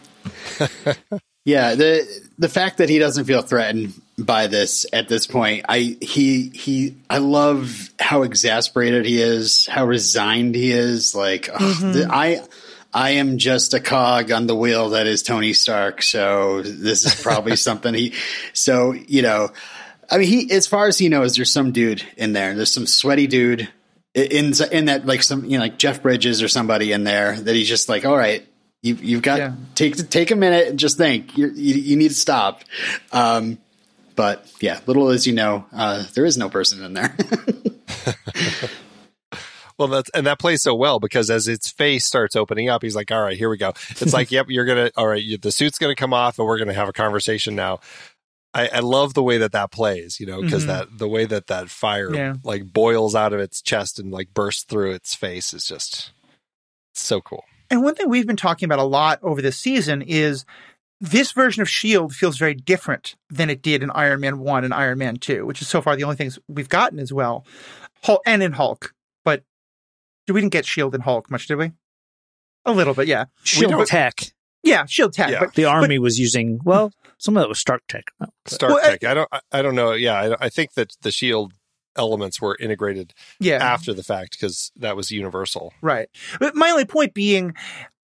tech." 1.10 1.22
Yeah, 1.46 1.76
the 1.76 2.08
the 2.38 2.50
fact 2.50 2.78
that 2.78 2.90
he 2.90 3.00
doesn't 3.00 3.26
feel 3.26 3.42
threatened 3.42 3.94
by 4.18 4.48
this 4.48 4.86
at 4.94 5.10
this 5.10 5.28
point. 5.28 5.66
I 5.68 5.98
he 6.00 6.50
he 6.50 6.96
I 7.10 7.18
love 7.18 7.90
how 8.00 8.24
exasperated 8.24 9.06
he 9.06 9.22
is, 9.22 9.66
how 9.66 9.86
resigned 9.86 10.56
he 10.56 10.72
is. 10.72 11.14
Like 11.14 11.46
mm-hmm. 11.46 12.02
ugh, 12.02 12.10
I 12.10 12.42
I 12.94 13.12
am 13.12 13.40
just 13.40 13.74
a 13.74 13.82
cog 13.82 14.32
on 14.32 14.48
the 14.48 14.56
wheel 14.56 14.92
that 14.92 15.06
is 15.06 15.22
Tony 15.22 15.52
Stark. 15.52 16.02
So 16.02 16.62
this 16.62 17.06
is 17.06 17.22
probably 17.22 17.56
something 17.58 17.94
he. 17.94 18.14
So 18.54 18.94
you 18.94 19.22
know, 19.22 19.50
I 20.10 20.20
mean, 20.20 20.28
he 20.28 20.52
as 20.52 20.66
far 20.66 20.88
as 20.88 20.98
he 20.98 21.10
knows, 21.10 21.36
there's 21.36 21.52
some 21.52 21.74
dude 21.74 22.04
in 22.16 22.32
there. 22.32 22.56
There's 22.56 22.74
some 22.74 22.88
sweaty 22.88 23.28
dude 23.28 23.68
in 24.14 24.54
in 24.72 24.86
that 24.86 25.06
like 25.06 25.24
some 25.24 25.44
you 25.44 25.58
know 25.58 25.64
like 25.64 25.78
Jeff 25.78 26.02
Bridges 26.02 26.42
or 26.42 26.48
somebody 26.48 26.94
in 26.94 27.04
there 27.04 27.36
that 27.36 27.54
he's 27.54 27.68
just 27.68 27.90
like, 27.90 28.06
all 28.06 28.18
right. 28.18 28.48
You, 28.84 28.96
you've 28.96 29.22
got 29.22 29.40
yeah. 29.40 29.54
take 29.76 29.96
take 30.10 30.30
a 30.30 30.36
minute 30.36 30.68
and 30.68 30.78
just 30.78 30.98
think. 30.98 31.38
you 31.38 31.48
you 31.48 31.96
need 31.96 32.10
to 32.10 32.16
stop. 32.16 32.64
Um, 33.14 33.58
but 34.16 34.52
yeah, 34.60 34.82
little 34.86 35.10
as 35.10 35.26
you 35.26 35.34
know, 35.34 35.66
uh, 35.74 36.04
there 36.14 36.26
is 36.26 36.38
no 36.38 36.50
person 36.50 36.84
in 36.84 36.94
there. 36.94 37.16
well, 39.80 39.88
that's 39.88 40.10
and 40.12 40.28
that 40.28 40.38
plays 40.38 40.62
so 40.62 40.76
well 40.76 41.00
because 41.00 41.30
as 41.30 41.48
its 41.48 41.72
face 41.72 42.06
starts 42.06 42.36
opening 42.36 42.68
up, 42.68 42.84
he's 42.84 42.96
like, 42.96 43.10
"All 43.10 43.22
right, 43.22 43.38
here 43.38 43.50
we 43.50 43.58
go." 43.58 43.70
It's 44.02 44.14
like, 44.14 44.32
"Yep, 44.32 44.48
you're 44.50 44.66
gonna. 44.66 44.92
All 44.98 45.08
right, 45.08 45.24
you, 45.24 45.38
the 45.38 45.54
suit's 45.54 45.78
gonna 45.78 45.96
come 45.96 46.14
off, 46.14 46.38
and 46.38 46.46
we're 46.46 46.60
gonna 46.60 46.74
have 46.74 46.90
a 46.90 46.94
conversation 46.94 47.56
now." 47.56 47.80
I, 48.54 48.68
I 48.68 48.80
love 48.80 49.16
the 49.16 49.24
way 49.24 49.40
that 49.40 49.54
that 49.54 49.72
plays, 49.72 50.20
you 50.20 50.28
know, 50.28 50.42
because 50.42 50.66
mm-hmm. 50.66 50.90
that 50.90 50.98
the 50.98 51.08
way 51.08 51.26
that 51.26 51.48
that 51.48 51.70
fire 51.70 52.14
yeah. 52.14 52.36
like 52.44 52.72
boils 52.72 53.16
out 53.16 53.34
of 53.34 53.40
its 53.40 53.62
chest 53.62 53.98
and 53.98 54.12
like 54.12 54.34
bursts 54.34 54.64
through 54.64 54.92
its 54.92 55.16
face 55.16 55.54
is 55.54 55.66
just 55.66 56.12
so 56.94 57.20
cool. 57.20 57.46
And 57.74 57.82
one 57.82 57.96
thing 57.96 58.08
we've 58.08 58.28
been 58.28 58.36
talking 58.36 58.68
about 58.68 58.78
a 58.78 58.84
lot 58.84 59.18
over 59.24 59.42
this 59.42 59.58
season 59.58 60.04
is 60.04 60.46
this 61.02 61.32
version 61.32 61.64
of 61.64 61.68
Shield 61.68 62.14
feels 62.14 62.38
very 62.38 62.54
different 62.54 63.16
than 63.32 63.50
it 63.50 63.64
did 63.64 63.82
in 63.82 63.90
Iron 63.90 64.20
Man 64.20 64.38
One 64.38 64.64
and 64.64 64.72
Iron 64.72 65.00
Man 65.00 65.16
Two, 65.16 65.48
which 65.48 65.60
is 65.60 65.68
so 65.68 65.82
far 65.82 65.96
the 65.96 66.04
only 66.04 66.16
things 66.16 66.38
we've 66.48 66.70
gotten 66.70 67.00
as 67.00 67.12
well, 67.12 67.48
Hulk, 68.04 68.22
and 68.28 68.44
in 68.44 68.52
Hulk. 68.52 68.94
But 69.26 69.42
we 70.28 70.40
didn't 70.40 70.54
get 70.54 70.68
Shield 70.68 70.94
and 70.94 71.04
Hulk 71.04 71.32
much, 71.32 71.48
did 71.48 71.56
we? 71.56 71.72
A 72.64 72.72
little 72.72 72.94
bit, 72.94 73.08
yeah. 73.08 73.26
Shield 73.44 73.88
tech. 73.88 74.22
Yeah, 74.62 74.86
Shield 74.86 75.14
tech. 75.14 75.32
Yeah. 75.32 75.40
But 75.40 75.56
the 75.56 75.66
army 75.66 75.98
but, 75.98 76.04
was 76.04 76.20
using 76.20 76.60
well, 76.64 76.92
some 77.18 77.36
of 77.38 77.42
it 77.42 77.50
was 77.50 77.58
Stark 77.58 77.82
tech. 77.88 78.12
Stark 78.46 78.72
well, 78.72 78.84
tech. 78.84 79.04
I, 79.04 79.10
I, 79.10 79.14
don't. 79.16 79.30
I 79.52 79.62
don't 79.64 79.74
know. 79.74 79.94
Yeah, 79.94 80.14
I, 80.14 80.46
I 80.46 80.50
think 80.50 80.74
that 80.76 80.94
the 81.02 81.12
Shield 81.12 81.54
elements 81.96 82.42
were 82.42 82.58
integrated 82.60 83.14
yeah. 83.40 83.58
after 83.58 83.94
the 83.94 84.04
fact 84.04 84.32
because 84.32 84.72
that 84.76 84.96
was 84.96 85.12
universal. 85.12 85.74
Right. 85.82 86.10
But 86.40 86.56
my 86.56 86.70
only 86.70 86.86
point 86.86 87.14
being, 87.14 87.54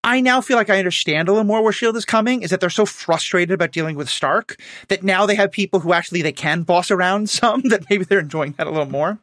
I 0.04 0.21
now 0.21 0.41
feel 0.41 0.58
like 0.58 0.69
I 0.69 0.80
understand 0.80 1.28
a 1.28 1.32
little 1.32 1.45
more 1.45 1.62
where 1.62 1.73
Shield 1.73 1.97
is 1.97 2.06
coming 2.06 2.41
is 2.41 2.52
that 2.52 2.62
they're 2.62 2.69
so 2.69 2.86
frustrated 2.86 3.54
about 3.54 3.71
dealing 3.71 3.95
with 3.95 4.10
Stark 4.10 4.60
that 4.88 5.04
now 5.04 5.25
they 5.25 5.36
have 5.36 5.52
people 5.52 5.80
who 5.80 5.93
actually 5.93 6.21
they 6.21 6.32
can 6.32 6.63
boss 6.63 6.89
around 6.89 7.30
some 7.30 7.62
that 7.63 7.89
maybe 7.89 8.06
they're 8.06 8.19
enjoying 8.19 8.54
that 8.54 8.67
a 8.67 8.71
little 8.71 8.89
more. 8.89 9.19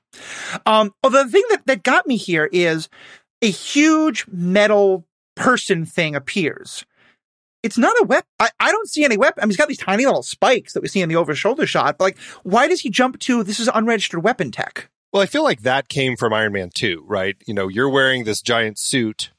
Um, 0.66 0.92
although 1.02 1.24
the 1.24 1.30
thing 1.30 1.44
that, 1.50 1.66
that 1.66 1.82
got 1.82 2.06
me 2.06 2.16
here 2.16 2.48
is 2.52 2.88
a 3.42 3.50
huge 3.50 4.26
metal 4.28 5.06
person 5.34 5.84
thing 5.84 6.14
appears. 6.14 6.84
It's 7.66 7.78
not 7.78 7.94
a 8.00 8.04
weapon. 8.04 8.28
I, 8.40 8.50
I 8.58 8.72
don't 8.72 8.88
see 8.88 9.04
any 9.04 9.16
weapon. 9.16 9.42
I 9.42 9.46
mean, 9.46 9.50
he's 9.50 9.56
got 9.56 9.68
these 9.68 9.78
tiny 9.78 10.06
little 10.06 10.22
spikes 10.22 10.72
that 10.72 10.82
we 10.82 10.88
see 10.88 11.00
in 11.00 11.08
the 11.08 11.16
over 11.16 11.34
shoulder 11.34 11.66
shot, 11.66 11.98
but 11.98 12.04
like, 12.04 12.18
why 12.42 12.68
does 12.68 12.80
he 12.80 12.90
jump 12.90 13.18
to 13.20 13.42
this 13.42 13.60
is 13.60 13.68
unregistered 13.72 14.22
weapon 14.22 14.50
tech? 14.50 14.88
Well, 15.12 15.22
I 15.22 15.26
feel 15.26 15.44
like 15.44 15.62
that 15.62 15.88
came 15.88 16.16
from 16.16 16.32
Iron 16.32 16.52
Man 16.52 16.70
2, 16.74 17.04
right? 17.06 17.36
You 17.46 17.54
know, 17.54 17.68
you're 17.68 17.88
wearing 17.88 18.24
this 18.24 18.40
giant 18.40 18.78
suit 18.78 19.30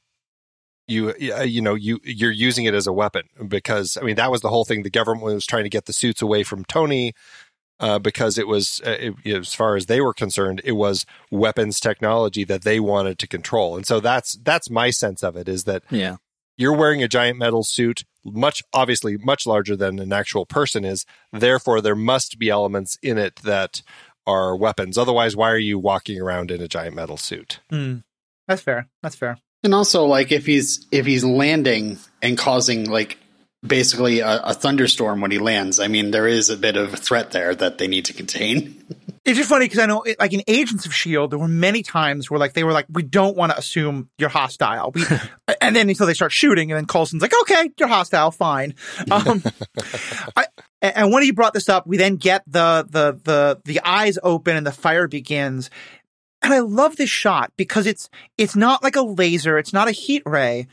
you 0.88 1.14
you 1.18 1.60
know 1.60 1.74
you 1.74 2.00
you're 2.02 2.32
using 2.32 2.64
it 2.64 2.72
as 2.72 2.86
a 2.86 2.92
weapon 2.92 3.24
because 3.46 3.98
I 4.00 4.04
mean 4.04 4.16
that 4.16 4.30
was 4.30 4.40
the 4.40 4.48
whole 4.48 4.64
thing. 4.64 4.82
The 4.82 4.90
government 4.90 5.22
was 5.22 5.44
trying 5.44 5.64
to 5.64 5.68
get 5.68 5.84
the 5.84 5.92
suits 5.92 6.22
away 6.22 6.42
from 6.42 6.64
Tony 6.64 7.12
uh, 7.78 7.98
because 7.98 8.38
it 8.38 8.48
was 8.48 8.80
uh, 8.84 8.96
it, 8.98 9.26
as 9.26 9.54
far 9.54 9.76
as 9.76 9.86
they 9.86 10.00
were 10.00 10.14
concerned, 10.14 10.62
it 10.64 10.72
was 10.72 11.06
weapons 11.30 11.78
technology 11.78 12.42
that 12.44 12.62
they 12.62 12.80
wanted 12.80 13.18
to 13.18 13.28
control, 13.28 13.76
and 13.76 13.86
so 13.86 14.00
that's 14.00 14.38
that's 14.42 14.70
my 14.70 14.90
sense 14.90 15.22
of 15.22 15.36
it 15.36 15.48
is 15.48 15.64
that 15.64 15.82
yeah. 15.90 16.16
You're 16.60 16.74
wearing 16.74 17.04
a 17.04 17.08
giant 17.08 17.38
metal 17.38 17.62
suit, 17.62 18.02
much 18.24 18.62
obviously 18.72 19.16
much 19.16 19.46
larger 19.46 19.76
than 19.76 19.98
an 19.98 20.12
actual 20.12 20.46
person 20.46 20.84
is. 20.84 21.04
Therefore, 21.32 21.80
there 21.80 21.96
must 21.96 22.38
be 22.38 22.50
elements 22.50 22.98
in 23.02 23.18
it 23.18 23.36
that 23.36 23.82
are 24.26 24.56
weapons. 24.56 24.98
Otherwise, 24.98 25.34
why 25.36 25.50
are 25.50 25.58
you 25.58 25.78
walking 25.78 26.20
around 26.20 26.50
in 26.50 26.60
a 26.60 26.68
giant 26.68 26.94
metal 26.94 27.16
suit? 27.16 27.60
Mm, 27.72 28.04
that's 28.46 28.62
fair. 28.62 28.88
That's 29.02 29.16
fair. 29.16 29.38
And 29.64 29.74
also, 29.74 30.04
like 30.04 30.30
if 30.30 30.46
he's 30.46 30.86
if 30.92 31.06
he's 31.06 31.24
landing 31.24 31.98
and 32.22 32.38
causing 32.38 32.88
like 32.88 33.18
basically 33.66 34.20
a, 34.20 34.40
a 34.40 34.54
thunderstorm 34.54 35.20
when 35.20 35.30
he 35.30 35.38
lands, 35.38 35.80
I 35.80 35.88
mean, 35.88 36.10
there 36.10 36.26
is 36.26 36.50
a 36.50 36.56
bit 36.56 36.76
of 36.76 36.94
a 36.94 36.96
threat 36.96 37.32
there 37.32 37.54
that 37.54 37.78
they 37.78 37.88
need 37.88 38.06
to 38.06 38.12
contain. 38.12 38.84
It's 39.24 39.36
just 39.36 39.50
funny 39.50 39.66
because 39.66 39.80
I 39.80 39.84
know, 39.84 40.04
like 40.18 40.32
in 40.32 40.42
Agents 40.48 40.86
of 40.86 40.94
Shield, 40.94 41.32
there 41.32 41.38
were 41.38 41.48
many 41.48 41.82
times 41.82 42.30
where 42.30 42.40
like 42.40 42.54
they 42.54 42.64
were 42.64 42.72
like, 42.72 42.86
"We 42.88 43.02
don't 43.02 43.36
want 43.36 43.52
to 43.52 43.58
assume 43.58 44.08
you're 44.16 44.30
hostile," 44.30 44.90
we, 44.94 45.04
and 45.60 45.76
then 45.76 45.90
until 45.90 46.06
they 46.06 46.14
start 46.14 46.32
shooting, 46.32 46.72
and 46.72 46.78
then 46.78 46.86
Coulson's 46.86 47.20
like, 47.20 47.34
"Okay, 47.42 47.70
you're 47.78 47.88
hostile, 47.88 48.30
fine." 48.30 48.74
Um, 49.10 49.42
I, 50.34 50.46
and 50.80 51.12
when 51.12 51.24
he 51.24 51.32
brought 51.32 51.52
this 51.52 51.68
up, 51.68 51.86
we 51.86 51.98
then 51.98 52.16
get 52.16 52.42
the 52.46 52.86
the 52.88 53.20
the 53.22 53.60
the 53.66 53.80
eyes 53.84 54.18
open 54.22 54.56
and 54.56 54.66
the 54.66 54.72
fire 54.72 55.06
begins, 55.08 55.68
and 56.40 56.54
I 56.54 56.60
love 56.60 56.96
this 56.96 57.10
shot 57.10 57.52
because 57.56 57.86
it's 57.86 58.08
it's 58.38 58.56
not 58.56 58.82
like 58.82 58.96
a 58.96 59.02
laser, 59.02 59.58
it's 59.58 59.74
not 59.74 59.88
a 59.88 59.92
heat 59.92 60.22
ray. 60.24 60.68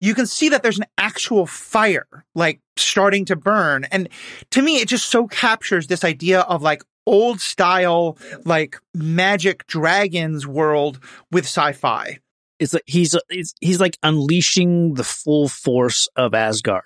You 0.00 0.14
can 0.14 0.26
see 0.26 0.48
that 0.50 0.62
there's 0.62 0.78
an 0.78 0.84
actual 0.98 1.46
fire 1.46 2.06
like 2.34 2.60
starting 2.76 3.24
to 3.26 3.36
burn, 3.36 3.84
and 3.90 4.08
to 4.50 4.62
me, 4.62 4.76
it 4.76 4.88
just 4.88 5.06
so 5.10 5.26
captures 5.26 5.86
this 5.86 6.04
idea 6.04 6.40
of 6.40 6.62
like 6.62 6.82
old 7.06 7.40
style 7.40 8.18
like 8.44 8.78
magic 8.94 9.66
dragons 9.66 10.46
world 10.46 10.98
with 11.30 11.44
sci-fi. 11.44 12.18
It's 12.58 12.72
like 12.74 12.82
he's 12.86 13.14
he's, 13.30 13.54
he's 13.60 13.80
like 13.80 13.96
unleashing 14.02 14.94
the 14.94 15.04
full 15.04 15.48
force 15.48 16.08
of 16.16 16.34
Asgard, 16.34 16.84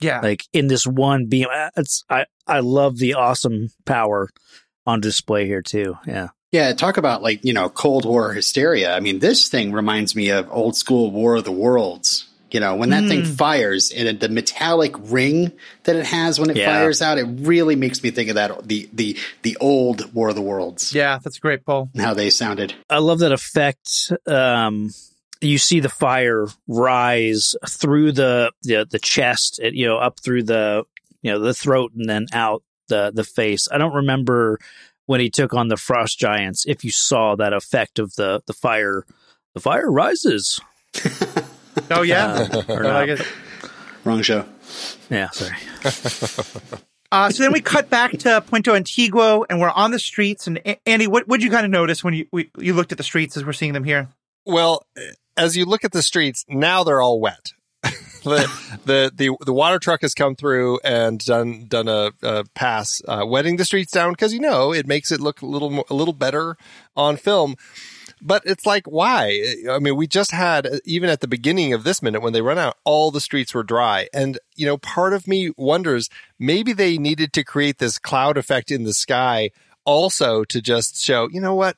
Yeah. 0.00 0.20
like 0.20 0.44
in 0.52 0.68
this 0.68 0.86
one 0.86 1.26
beam. 1.26 1.46
Uh, 1.52 1.70
It's 1.76 2.04
I 2.08 2.26
I 2.46 2.60
love 2.60 2.98
the 2.98 3.14
awesome 3.14 3.68
power 3.84 4.30
on 4.86 5.00
display 5.00 5.46
here 5.46 5.60
too. 5.62 5.98
Yeah, 6.06 6.28
Yeah, 6.52 6.72
talk 6.72 6.96
about 6.96 7.22
like, 7.22 7.44
you 7.44 7.52
know, 7.52 7.68
Cold 7.68 8.04
War 8.04 8.32
hysteria. 8.32 8.94
I 8.96 9.00
mean, 9.00 9.18
this 9.18 9.48
thing 9.48 9.72
reminds 9.72 10.16
me 10.16 10.30
of 10.30 10.48
old 10.50 10.76
school 10.76 11.10
War 11.10 11.36
of 11.36 11.44
the 11.44 11.52
Worlds. 11.52 12.27
You 12.50 12.60
know, 12.60 12.76
when 12.76 12.90
that 12.90 13.08
thing 13.08 13.24
fires 13.24 13.90
and 13.90 14.18
the 14.20 14.28
metallic 14.30 14.94
ring 14.98 15.52
that 15.84 15.96
it 15.96 16.06
has 16.06 16.40
when 16.40 16.48
it 16.48 16.56
Yeah. 16.56 16.66
fires 16.66 17.02
out, 17.02 17.18
it 17.18 17.26
really 17.40 17.76
makes 17.76 18.02
me 18.02 18.10
think 18.10 18.30
of 18.30 18.36
that 18.36 18.66
the 18.66 18.88
the 18.92 19.16
the 19.42 19.56
old 19.60 20.12
War 20.14 20.30
of 20.30 20.34
the 20.34 20.40
Worlds 20.42 20.94
yeah, 20.94 21.18
that's 21.22 21.36
a 21.36 21.40
great, 21.40 21.64
Paul. 21.66 21.90
how 21.98 22.14
they 22.14 22.30
sounded. 22.30 22.74
I 22.88 22.98
love 22.98 23.18
that 23.18 23.32
effect. 23.32 24.12
Um, 24.26 24.90
you 25.40 25.58
see 25.58 25.80
the 25.80 25.88
fire 25.90 26.46
rise 26.66 27.54
through 27.68 28.12
the 28.12 28.50
the, 28.62 28.86
the 28.90 28.98
chest, 28.98 29.60
it, 29.62 29.74
you 29.74 29.86
know, 29.86 29.98
up 29.98 30.18
through 30.20 30.44
the 30.44 30.84
you 31.22 31.30
know 31.30 31.38
the 31.40 31.54
throat 31.54 31.92
and 31.94 32.08
then 32.08 32.26
out 32.32 32.62
the 32.88 33.12
the 33.14 33.24
face. 33.24 33.68
I 33.70 33.76
don't 33.78 33.94
remember 33.94 34.58
when 35.06 35.20
he 35.20 35.28
took 35.30 35.52
on 35.54 35.68
the 35.68 35.76
frost 35.76 36.18
giants 36.18 36.64
if 36.66 36.82
you 36.84 36.90
saw 36.90 37.36
that 37.36 37.52
effect 37.52 37.98
of 37.98 38.14
the 38.16 38.40
the 38.46 38.54
fire. 38.54 39.04
The 39.54 39.60
fire 39.60 39.90
rises. 39.90 40.60
Oh 41.90 42.02
yeah. 42.02 42.48
Uh, 42.50 42.62
or 42.68 42.86
I 42.86 43.06
like 43.06 43.08
not. 43.08 43.20
it. 43.20 43.26
Wrong 44.04 44.22
show. 44.22 44.44
Yeah, 45.10 45.30
sorry. 45.30 45.56
Uh, 47.10 47.30
so 47.30 47.42
then 47.42 47.52
we 47.54 47.60
cut 47.62 47.88
back 47.88 48.10
to 48.18 48.42
Puente 48.42 48.70
Antiguo, 48.70 49.42
and 49.48 49.62
we're 49.62 49.70
on 49.70 49.92
the 49.92 49.98
streets. 49.98 50.46
And 50.46 50.58
A- 50.66 50.78
Andy, 50.86 51.06
what 51.06 51.26
would 51.26 51.42
you 51.42 51.50
kind 51.50 51.64
of 51.64 51.70
notice 51.70 52.04
when 52.04 52.12
you 52.12 52.26
we, 52.32 52.50
you 52.58 52.74
looked 52.74 52.92
at 52.92 52.98
the 52.98 53.04
streets 53.04 53.34
as 53.34 53.46
we're 53.46 53.54
seeing 53.54 53.72
them 53.72 53.84
here? 53.84 54.08
Well, 54.44 54.84
as 55.34 55.56
you 55.56 55.64
look 55.64 55.84
at 55.86 55.92
the 55.92 56.02
streets, 56.02 56.44
now 56.48 56.84
they're 56.84 57.00
all 57.00 57.18
wet. 57.18 57.52
the, 57.82 58.80
the 58.84 59.10
the 59.14 59.34
the 59.46 59.54
water 59.54 59.78
truck 59.78 60.02
has 60.02 60.12
come 60.12 60.34
through 60.34 60.80
and 60.84 61.18
done 61.20 61.64
done 61.66 61.88
a, 61.88 62.10
a 62.22 62.44
pass, 62.54 63.00
uh, 63.08 63.24
wetting 63.26 63.56
the 63.56 63.64
streets 63.64 63.92
down 63.92 64.12
because 64.12 64.34
you 64.34 64.40
know 64.40 64.74
it 64.74 64.86
makes 64.86 65.10
it 65.10 65.18
look 65.20 65.40
a 65.40 65.46
little 65.46 65.70
more, 65.70 65.84
a 65.88 65.94
little 65.94 66.12
better 66.12 66.58
on 66.94 67.16
film. 67.16 67.54
But 68.20 68.42
it's 68.44 68.66
like, 68.66 68.86
why? 68.86 69.56
I 69.70 69.78
mean, 69.78 69.96
we 69.96 70.06
just 70.06 70.30
had 70.30 70.80
even 70.84 71.10
at 71.10 71.20
the 71.20 71.28
beginning 71.28 71.72
of 71.72 71.84
this 71.84 72.02
minute 72.02 72.22
when 72.22 72.32
they 72.32 72.42
run 72.42 72.58
out, 72.58 72.76
all 72.84 73.10
the 73.10 73.20
streets 73.20 73.54
were 73.54 73.62
dry, 73.62 74.08
and 74.12 74.38
you 74.56 74.66
know, 74.66 74.78
part 74.78 75.12
of 75.12 75.26
me 75.26 75.52
wonders 75.56 76.08
maybe 76.38 76.72
they 76.72 76.98
needed 76.98 77.32
to 77.34 77.44
create 77.44 77.78
this 77.78 77.98
cloud 77.98 78.36
effect 78.36 78.70
in 78.70 78.84
the 78.84 78.94
sky 78.94 79.50
also 79.84 80.44
to 80.44 80.60
just 80.60 81.02
show, 81.02 81.28
you 81.30 81.40
know 81.40 81.54
what, 81.54 81.76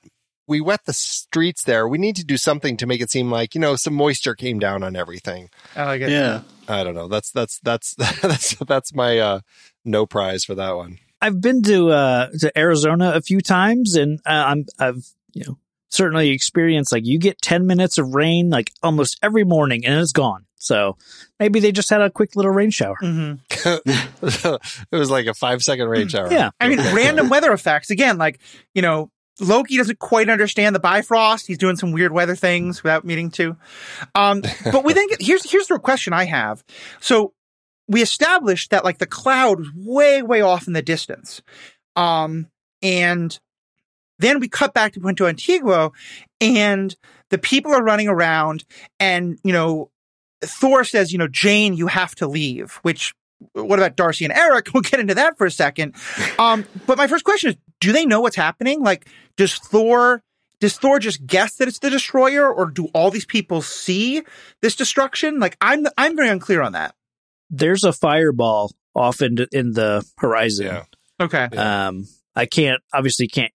we 0.51 0.61
wet 0.61 0.85
the 0.85 0.93
streets 0.93 1.63
there. 1.63 1.87
We 1.87 1.97
need 1.97 2.17
to 2.17 2.25
do 2.25 2.37
something 2.37 2.77
to 2.79 2.87
make 2.87 3.01
it 3.01 3.11
seem 3.11 3.31
like 3.31 3.55
you 3.55 3.61
know 3.61 3.77
some 3.77 3.95
moisture 3.95 4.35
came 4.35 4.59
down 4.59 4.83
on 4.83 4.97
everything. 4.97 5.49
I 5.77 5.85
like 5.85 6.01
it. 6.01 6.11
Yeah. 6.11 6.43
I 6.69 6.83
don't 6.83 6.95
know. 6.95 7.07
That's 7.07 7.31
that's 7.31 7.61
that's 7.61 7.95
that's 8.21 8.57
that's 8.57 8.95
my 8.95 9.19
uh, 9.19 9.41
no 9.85 10.07
prize 10.07 10.45
for 10.45 10.57
that 10.57 10.77
one. 10.77 10.99
I've 11.21 11.41
been 11.41 11.63
to 11.63 11.91
uh 11.91 12.31
to 12.41 12.59
Arizona 12.59 13.13
a 13.15 13.21
few 13.23 13.41
times, 13.41 13.95
and 13.95 14.19
uh, 14.27 14.45
I'm 14.49 14.67
I've 14.79 15.07
you 15.33 15.45
know 15.47 15.59
certainly 15.91 16.31
experienced 16.31 16.93
like 16.93 17.07
you 17.07 17.19
get 17.19 17.41
ten 17.43 17.67
minutes 17.67 17.99
of 17.99 18.15
rain 18.15 18.51
like 18.51 18.73
almost 18.83 19.19
every 19.23 19.45
morning, 19.45 19.85
and 19.85 20.01
it's 20.01 20.13
gone. 20.13 20.47
So 20.61 20.99
maybe 21.39 21.59
they 21.59 21.73
just 21.73 21.89
had 21.89 22.03
a 22.03 22.11
quick 22.11 22.37
little 22.37 22.53
rain 22.53 22.71
shower. 22.71 22.97
hmm 23.01 23.35
it 23.51 24.89
was 24.93 25.11
like 25.11 25.27
a 25.27 25.35
five 25.35 25.63
second 25.63 25.89
rain 25.89 26.09
shower. 26.09 26.31
Yeah. 26.31 26.51
I 26.61 26.69
mean, 26.69 26.79
random 26.95 27.29
weather 27.31 27.53
effects. 27.53 27.91
Again, 27.91 28.19
like, 28.19 28.41
you 28.75 28.83
know, 28.83 29.11
Loki 29.41 29.79
doesn't 29.79 29.99
quite 29.99 30.29
understand 30.29 30.75
the 30.75 30.81
Bifrost. 30.81 31.47
He's 31.47 31.57
doing 31.57 31.77
some 31.77 31.93
weird 31.93 32.13
weather 32.13 32.37
things 32.37 32.83
without 32.83 33.07
meaning 33.07 33.31
to. 33.33 33.57
Um, 34.15 34.43
but 34.65 34.85
we 34.85 34.93
then 34.93 35.09
get, 35.09 35.23
here's, 35.23 35.51
here's 35.51 35.67
the 35.67 35.79
question 35.79 36.13
I 36.13 36.25
have. 36.25 36.63
So 37.01 37.33
we 37.89 38.03
established 38.03 38.71
that 38.71 38.85
like 38.85 38.99
the 38.99 39.07
cloud 39.07 39.59
was 39.59 39.69
way, 39.75 40.21
way 40.21 40.43
off 40.43 40.67
in 40.67 40.75
the 40.75 40.83
distance. 40.83 41.41
Um, 41.97 42.49
and 42.83 43.39
then 44.21 44.41
we 44.41 44.49
cut 44.49 44.75
back 44.75 44.93
to 44.93 45.01
Puente 45.01 45.25
Antiguo 45.25 45.93
and 46.41 46.95
the 47.31 47.39
people 47.39 47.73
are 47.73 47.83
running 47.83 48.09
around 48.09 48.65
and, 48.99 49.39
you 49.45 49.53
know, 49.53 49.91
Thor 50.43 50.85
says, 50.85 51.13
you 51.13 51.19
know, 51.19 51.29
Jane, 51.29 51.75
you 51.75 51.87
have 51.87 52.15
to 52.17 52.27
leave, 52.27 52.79
which 52.83 53.15
what 53.53 53.79
about 53.79 53.97
Darcy 53.97 54.25
and 54.25 54.33
Eric? 54.33 54.69
We'll 54.75 54.83
get 54.83 55.01
into 55.01 55.15
that 55.15 55.37
for 55.39 55.47
a 55.47 55.51
second. 55.51 55.95
Um, 56.39 56.65
but 56.87 56.97
my 56.97 57.07
first 57.07 57.25
question 57.25 57.51
is, 57.51 57.57
do 57.81 57.93
they 57.93 58.07
know 58.07 58.23
what's 58.23 58.37
happening? 58.37 58.83
Like, 58.83 59.07
does 59.37 59.57
Thor, 59.57 60.23
does 60.59 60.79
Thor 60.79 60.99
just 60.99 61.27
guess 61.27 61.57
that 61.57 61.69
it's 61.69 61.81
the 61.81 61.91
destroyer 61.91 62.51
or 62.51 62.71
do 62.71 62.87
all 62.95 63.11
these 63.11 63.27
people 63.27 63.61
see 63.61 64.23
this 64.63 64.75
destruction? 64.75 65.39
Like, 65.39 65.59
I'm, 65.61 65.87
I'm 65.99 66.17
very 66.17 66.31
unclear 66.31 66.63
on 66.63 66.73
that. 66.73 66.95
There's 67.51 67.85
a 67.85 67.93
fireball 67.93 68.73
off 68.95 69.21
in 69.21 69.47
in 69.53 69.73
the 69.73 70.05
horizon. 70.19 70.67
Yeah. 70.67 70.85
Okay. 71.21 71.45
Um, 71.57 72.07
I 72.35 72.47
can't 72.47 72.81
obviously 72.93 73.29
can't 73.29 73.53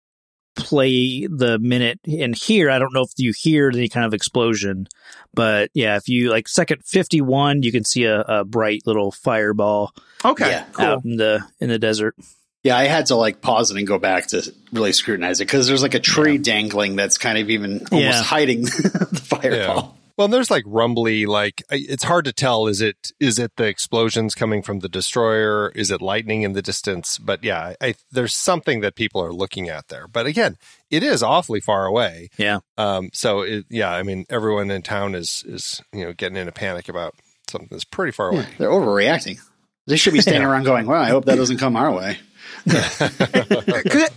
play 0.56 1.28
the 1.28 1.60
minute 1.60 2.00
in 2.06 2.34
here. 2.34 2.70
I 2.70 2.80
don't 2.80 2.94
know 2.94 3.02
if 3.04 3.12
you 3.18 3.34
hear 3.38 3.70
any 3.74 3.90
kind 3.90 4.06
of 4.06 4.14
explosion, 4.14 4.88
but 5.34 5.70
yeah, 5.74 5.96
if 5.98 6.08
you 6.08 6.30
like 6.32 6.48
second 6.48 6.84
fifty 6.86 7.22
one, 7.22 7.64
you 7.64 7.72
can 7.72 7.84
see 7.84 8.06
a, 8.06 8.22
a 8.22 8.46
bright 8.46 8.82
little 8.86 9.12
fireball 9.12 9.94
Okay. 10.24 10.50
Yeah. 10.50 10.66
Cool. 10.74 10.86
out 10.86 11.06
in 11.06 11.18
the 11.18 11.46
in 11.60 11.70
the 11.70 11.80
desert. 11.80 12.16
Yeah, 12.64 12.76
I 12.78 12.86
had 12.86 13.06
to 13.08 13.16
like 13.16 13.42
pause 13.42 13.70
it 13.70 13.78
and 13.78 13.86
go 13.86 14.00
back 14.00 14.28
to 14.28 14.42
really 14.74 14.92
scrutinize 14.92 15.40
it 15.40 15.46
because 15.46 15.68
there's 15.68 15.84
like 15.84 15.94
a 15.94 16.00
tree 16.00 16.40
dangling 16.40 16.96
that's 16.96 17.20
kind 17.20 17.38
of 17.38 17.50
even 17.52 17.86
almost 17.92 17.92
Yeah. 18.18 18.22
hiding 18.24 18.62
the 18.66 19.22
fireball. 19.24 19.96
Well, 20.18 20.30
there's 20.30 20.50
like 20.50 20.64
rumbly, 20.66 21.26
like 21.26 21.62
it's 21.70 22.06
hard 22.06 22.26
to 22.26 22.34
tell. 22.34 22.68
Is 22.68 22.82
it 22.82 23.12
is 23.20 23.38
it 23.38 23.52
the 23.58 23.66
explosions 23.66 24.34
coming 24.34 24.62
from 24.62 24.80
the 24.80 24.88
destroyer? 24.88 25.72
Is 25.76 25.92
it 25.92 26.02
lightning 26.02 26.44
in 26.44 26.54
the 26.54 26.62
distance? 26.62 27.18
But 27.18 27.44
yeah, 27.44 27.74
I, 27.82 27.96
there's 28.12 28.36
something 28.36 28.80
that 28.80 28.96
people 28.96 29.22
are 29.22 29.34
looking 29.34 29.68
at 29.68 29.90
there. 29.90 30.08
But 30.08 30.26
again, 30.26 30.58
it 30.90 31.04
is 31.04 31.22
awfully 31.22 31.60
far 31.60 31.86
away. 31.86 32.30
Yeah. 32.38 32.60
Um. 32.78 33.10
So 33.14 33.42
it, 33.42 33.66
yeah, 33.70 33.92
I 33.92 34.04
mean, 34.04 34.26
everyone 34.30 34.72
in 34.72 34.82
town 34.84 35.16
is 35.16 35.44
is 35.46 35.82
you 35.92 36.06
know 36.06 36.14
getting 36.14 36.38
in 36.38 36.48
a 36.48 36.54
panic 36.54 36.88
about 36.88 37.16
something 37.50 37.70
that's 37.70 37.84
pretty 37.84 38.12
far 38.12 38.30
away. 38.30 38.48
They're 38.58 38.70
overreacting. 38.70 39.40
They 39.88 39.98
should 39.98 40.14
be 40.14 40.22
standing 40.22 40.44
around 40.44 40.64
going, 40.64 40.86
"Well, 40.86 41.02
I 41.02 41.10
hope 41.10 41.26
that 41.26 41.36
doesn't 41.36 41.58
come 41.58 41.76
our 41.76 41.92
way." 41.92 42.20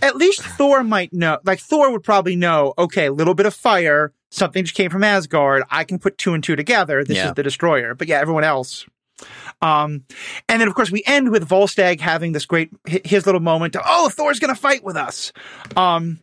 at 0.01 0.15
least 0.15 0.41
Thor 0.41 0.83
might 0.83 1.11
know. 1.13 1.39
Like 1.43 1.59
Thor 1.59 1.91
would 1.91 2.03
probably 2.03 2.35
know. 2.35 2.73
Okay, 2.77 3.07
a 3.07 3.11
little 3.11 3.33
bit 3.33 3.45
of 3.45 3.53
fire. 3.53 4.13
Something 4.31 4.63
just 4.63 4.75
came 4.75 4.89
from 4.89 5.03
Asgard. 5.03 5.63
I 5.69 5.83
can 5.83 5.99
put 5.99 6.17
two 6.17 6.33
and 6.33 6.43
two 6.43 6.55
together. 6.55 7.03
This 7.03 7.17
Yeah. 7.17 7.29
is 7.29 7.33
the 7.35 7.43
destroyer. 7.43 7.95
But 7.95 8.07
yeah, 8.07 8.19
everyone 8.19 8.43
else. 8.43 8.85
Um, 9.61 10.05
and 10.47 10.61
then 10.61 10.67
of 10.69 10.75
course 10.75 10.91
we 10.91 11.03
end 11.05 11.29
with 11.31 11.47
Volstagg 11.47 11.99
having 11.99 12.31
this 12.31 12.45
great 12.45 12.69
his 12.85 13.25
little 13.25 13.41
moment. 13.41 13.75
Of, 13.75 13.81
oh, 13.85 14.07
Thor's 14.09 14.39
gonna 14.39 14.55
fight 14.55 14.83
with 14.83 14.95
us. 14.95 15.33
Um, 15.75 16.19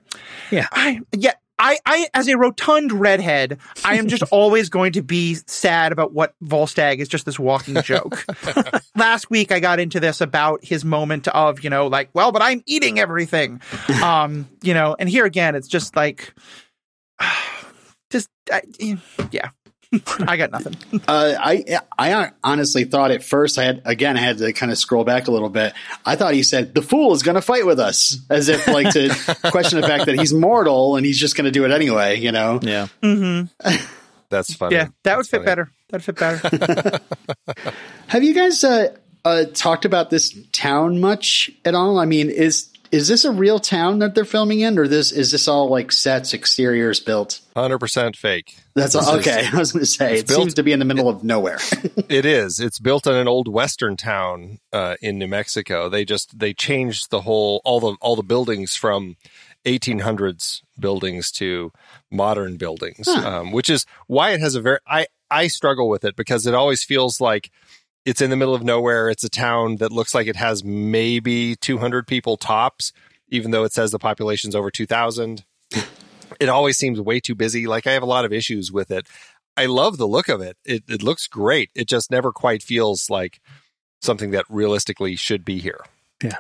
Yeah. 0.51 0.67
I 0.73 1.01
yeah. 1.15 1.33
I, 1.59 1.79
I, 1.87 2.07
as 2.13 2.29
a 2.29 2.37
rotund 2.37 2.93
redhead, 2.93 3.59
I 3.83 3.95
am 3.95 4.09
just 4.09 4.23
always 4.31 4.69
going 4.69 4.93
to 4.93 5.03
be 5.03 5.37
sad 5.47 5.91
about 5.91 6.13
what 6.13 6.35
Volstagg 6.45 6.99
is 6.99 7.09
just 7.09 7.25
this 7.25 7.39
walking 7.39 7.81
joke. 7.81 8.27
Last 8.95 9.31
week 9.31 9.51
I 9.51 9.59
got 9.59 9.81
into 9.81 9.99
this 9.99 10.21
about 10.21 10.63
his 10.63 10.85
moment 10.85 11.29
of, 11.29 11.65
you 11.65 11.71
know, 11.71 11.87
like, 11.87 12.11
well, 12.13 12.31
but 12.31 12.43
I'm 12.43 12.63
eating 12.67 12.99
everything. 12.99 13.63
um, 14.03 14.47
you 14.63 14.75
know, 14.75 14.97
and 14.99 15.09
here 15.09 15.25
again, 15.25 15.55
it's 15.55 15.67
just 15.67 15.97
like, 15.97 16.35
just, 18.17 18.29
I, 18.51 18.63
yeah, 19.31 19.51
I 20.27 20.37
got 20.37 20.51
nothing. 20.51 20.77
Uh, 21.09 21.35
I 21.39 21.79
I 21.97 22.31
honestly 22.43 22.85
thought 22.85 23.11
at 23.13 23.23
first 23.23 23.59
I 23.59 23.65
had 23.65 23.83
again 23.85 24.17
I 24.17 24.21
had 24.21 24.39
to 24.39 24.53
kind 24.53 24.73
of 24.73 24.79
scroll 24.79 25.05
back 25.05 25.29
a 25.29 25.31
little 25.31 25.49
bit. 25.51 25.73
I 26.05 26.17
thought 26.17 26.35
he 26.35 26.43
said 26.43 26.75
the 26.75 26.83
fool 26.83 27.13
is 27.13 27.23
going 27.23 27.37
to 27.37 27.43
fight 27.43 27.65
with 27.67 27.79
us, 27.79 28.19
as 28.29 28.49
if 28.49 28.67
like 28.67 28.91
to 28.95 29.11
question 29.51 29.81
the 29.81 29.87
fact 29.87 30.07
that 30.07 30.17
he's 30.19 30.33
mortal 30.35 30.97
and 30.97 31.07
he's 31.07 31.19
just 31.19 31.37
going 31.37 31.45
to 31.45 31.51
do 31.53 31.65
it 31.65 31.71
anyway. 31.71 32.19
You 32.19 32.33
know? 32.33 32.59
Yeah. 32.63 32.89
hmm 33.03 33.43
That's 34.31 34.53
funny. 34.55 34.75
Yeah, 34.75 34.89
that 35.05 35.17
would 35.17 35.27
That's 35.27 35.29
fit 35.29 35.37
funny. 35.39 35.47
better. 35.47 35.71
That'd 35.91 36.05
fit 36.05 36.17
better. 36.19 37.01
Have 38.09 38.25
you 38.25 38.35
guys 38.35 38.65
uh, 38.65 38.97
uh, 39.25 39.45
talked 39.55 39.85
about 39.85 40.11
this 40.11 40.37
town 40.53 41.01
much 41.01 41.51
at 41.65 41.75
all? 41.77 41.99
I 42.01 42.07
mean, 42.07 42.31
is 42.31 42.69
is 42.93 43.09
this 43.09 43.25
a 43.25 43.31
real 43.33 43.59
town 43.59 43.99
that 44.01 44.15
they're 44.15 44.25
filming 44.25 44.61
in, 44.61 44.79
or 44.79 44.87
this 44.89 45.13
is 45.13 45.31
this 45.31 45.49
all 45.49 45.69
like 45.69 45.93
sets, 45.93 46.33
exteriors 46.35 47.01
built? 47.01 47.41
Hundred 47.55 47.79
percent 47.79 48.17
fake. 48.17 48.57
That's 48.75 48.95
all, 48.95 49.17
is- 49.17 49.27
okay. 49.27 49.47
I 49.53 49.57
was 49.59 49.73
going 49.73 49.81
to 49.85 49.87
say 49.87 50.19
it 50.19 50.27
built- 50.27 50.41
seems 50.41 50.55
to 50.55 50.63
be 50.63 50.73
in 50.73 50.79
the 50.79 50.85
middle 50.85 51.09
of 51.09 51.23
nowhere. 51.25 51.59
It 52.09 52.25
is. 52.25 52.61
It's 52.61 52.79
built 52.79 53.09
in 53.09 53.15
an 53.15 53.27
old 53.27 53.49
western 53.49 53.97
town 53.97 54.61
uh, 54.73 54.95
in 55.03 55.19
New 55.19 55.27
Mexico. 55.27 55.89
They 55.89 56.05
just 56.05 56.39
they 56.39 56.55
changed 56.55 57.11
the 57.11 57.23
whole 57.23 57.61
all 57.65 57.81
the 57.81 57.97
all 58.01 58.15
the 58.15 58.23
buildings 58.23 58.77
from 58.77 59.17
1800s 59.65 60.63
buildings 60.79 61.31
to 61.33 61.73
modern 62.11 62.57
buildings, 62.57 63.09
um, 63.09 63.51
which 63.53 63.69
is 63.69 63.87
why 64.07 64.31
it 64.31 64.41
has 64.41 64.55
a 64.55 64.61
very 64.61 64.79
I 64.87 65.07
I 65.31 65.49
struggle 65.49 65.89
with 65.89 66.05
it 66.05 66.15
because 66.17 66.47
it 66.47 66.55
always 66.55 66.85
feels 66.85 67.21
like 67.21 67.51
it's 68.07 68.23
in 68.23 68.31
the 68.31 68.37
middle 68.37 68.55
of 68.55 68.63
nowhere. 68.63 69.11
It's 69.11 69.25
a 69.25 69.29
town 69.29 69.77
that 69.77 69.93
looks 69.93 70.15
like 70.15 70.29
it 70.29 70.37
has 70.37 70.65
maybe 70.65 71.57
200 71.57 72.07
people 72.07 72.37
tops, 72.37 72.93
even 73.29 73.51
though 73.51 73.65
it 73.65 73.73
says 73.73 73.91
the 73.91 73.99
population's 73.99 74.55
over 74.55 74.71
2,000. 74.71 75.45
it 76.41 76.49
always 76.49 76.79
seems 76.79 77.01
way 77.01 77.19
too 77.19 77.35
busy. 77.35 77.67
Like 77.67 77.87
I 77.87 77.93
have 77.93 78.05
a 78.05 78.07
lot 78.07 78.25
of 78.25 78.33
issues 78.33 78.71
with 78.71 78.93
it. 78.93 79.09
I 79.57 79.67
love 79.67 79.99
the 79.99 80.07
look 80.07 80.29
of 80.29 80.41
it. 80.41 80.57
It 80.65 80.85
it 80.89 81.03
looks 81.03 81.27
great. 81.27 81.71
It 81.75 81.89
just 81.89 82.11
never 82.11 82.31
quite 82.31 82.63
feels 82.63 83.11
like 83.11 83.41
something 84.03 84.31
that 84.31 84.45
realistically 84.49 85.17
should 85.17 85.45
be 85.45 85.59
here. 85.59 85.81
Yeah, 86.23 86.39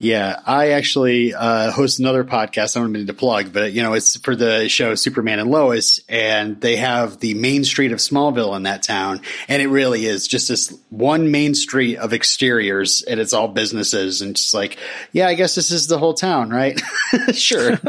I 0.00 0.70
actually 0.70 1.34
uh, 1.34 1.72
host 1.72 1.98
another 1.98 2.22
podcast. 2.22 2.76
I 2.76 2.80
don't 2.80 2.92
mean 2.92 3.08
to 3.08 3.14
plug, 3.14 3.52
but 3.52 3.72
you 3.72 3.82
know, 3.82 3.94
it's 3.94 4.16
for 4.18 4.36
the 4.36 4.68
show 4.68 4.94
Superman 4.94 5.40
and 5.40 5.50
Lois, 5.50 5.98
and 6.08 6.60
they 6.60 6.76
have 6.76 7.18
the 7.18 7.34
main 7.34 7.64
street 7.64 7.90
of 7.90 7.98
Smallville 7.98 8.54
in 8.56 8.62
that 8.62 8.82
town, 8.84 9.22
and 9.48 9.60
it 9.60 9.66
really 9.66 10.06
is 10.06 10.28
just 10.28 10.48
this 10.48 10.72
one 10.90 11.32
main 11.32 11.54
street 11.54 11.96
of 11.96 12.12
exteriors, 12.12 13.02
and 13.02 13.18
it's 13.18 13.32
all 13.32 13.48
businesses, 13.48 14.22
and 14.22 14.36
just 14.36 14.54
like, 14.54 14.78
yeah, 15.12 15.26
I 15.26 15.34
guess 15.34 15.56
this 15.56 15.72
is 15.72 15.88
the 15.88 15.98
whole 15.98 16.14
town, 16.14 16.50
right? 16.50 16.80
sure. 17.32 17.78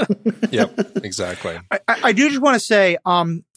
Yep, 0.51 1.03
exactly. 1.03 1.59
I, 1.69 1.79
I 1.87 1.99
I 2.05 2.11
do 2.11 2.27
just 2.27 2.41
want 2.41 2.55
to 2.55 2.59
say, 2.59 2.97
um, 3.05 3.43
I- 3.45 3.48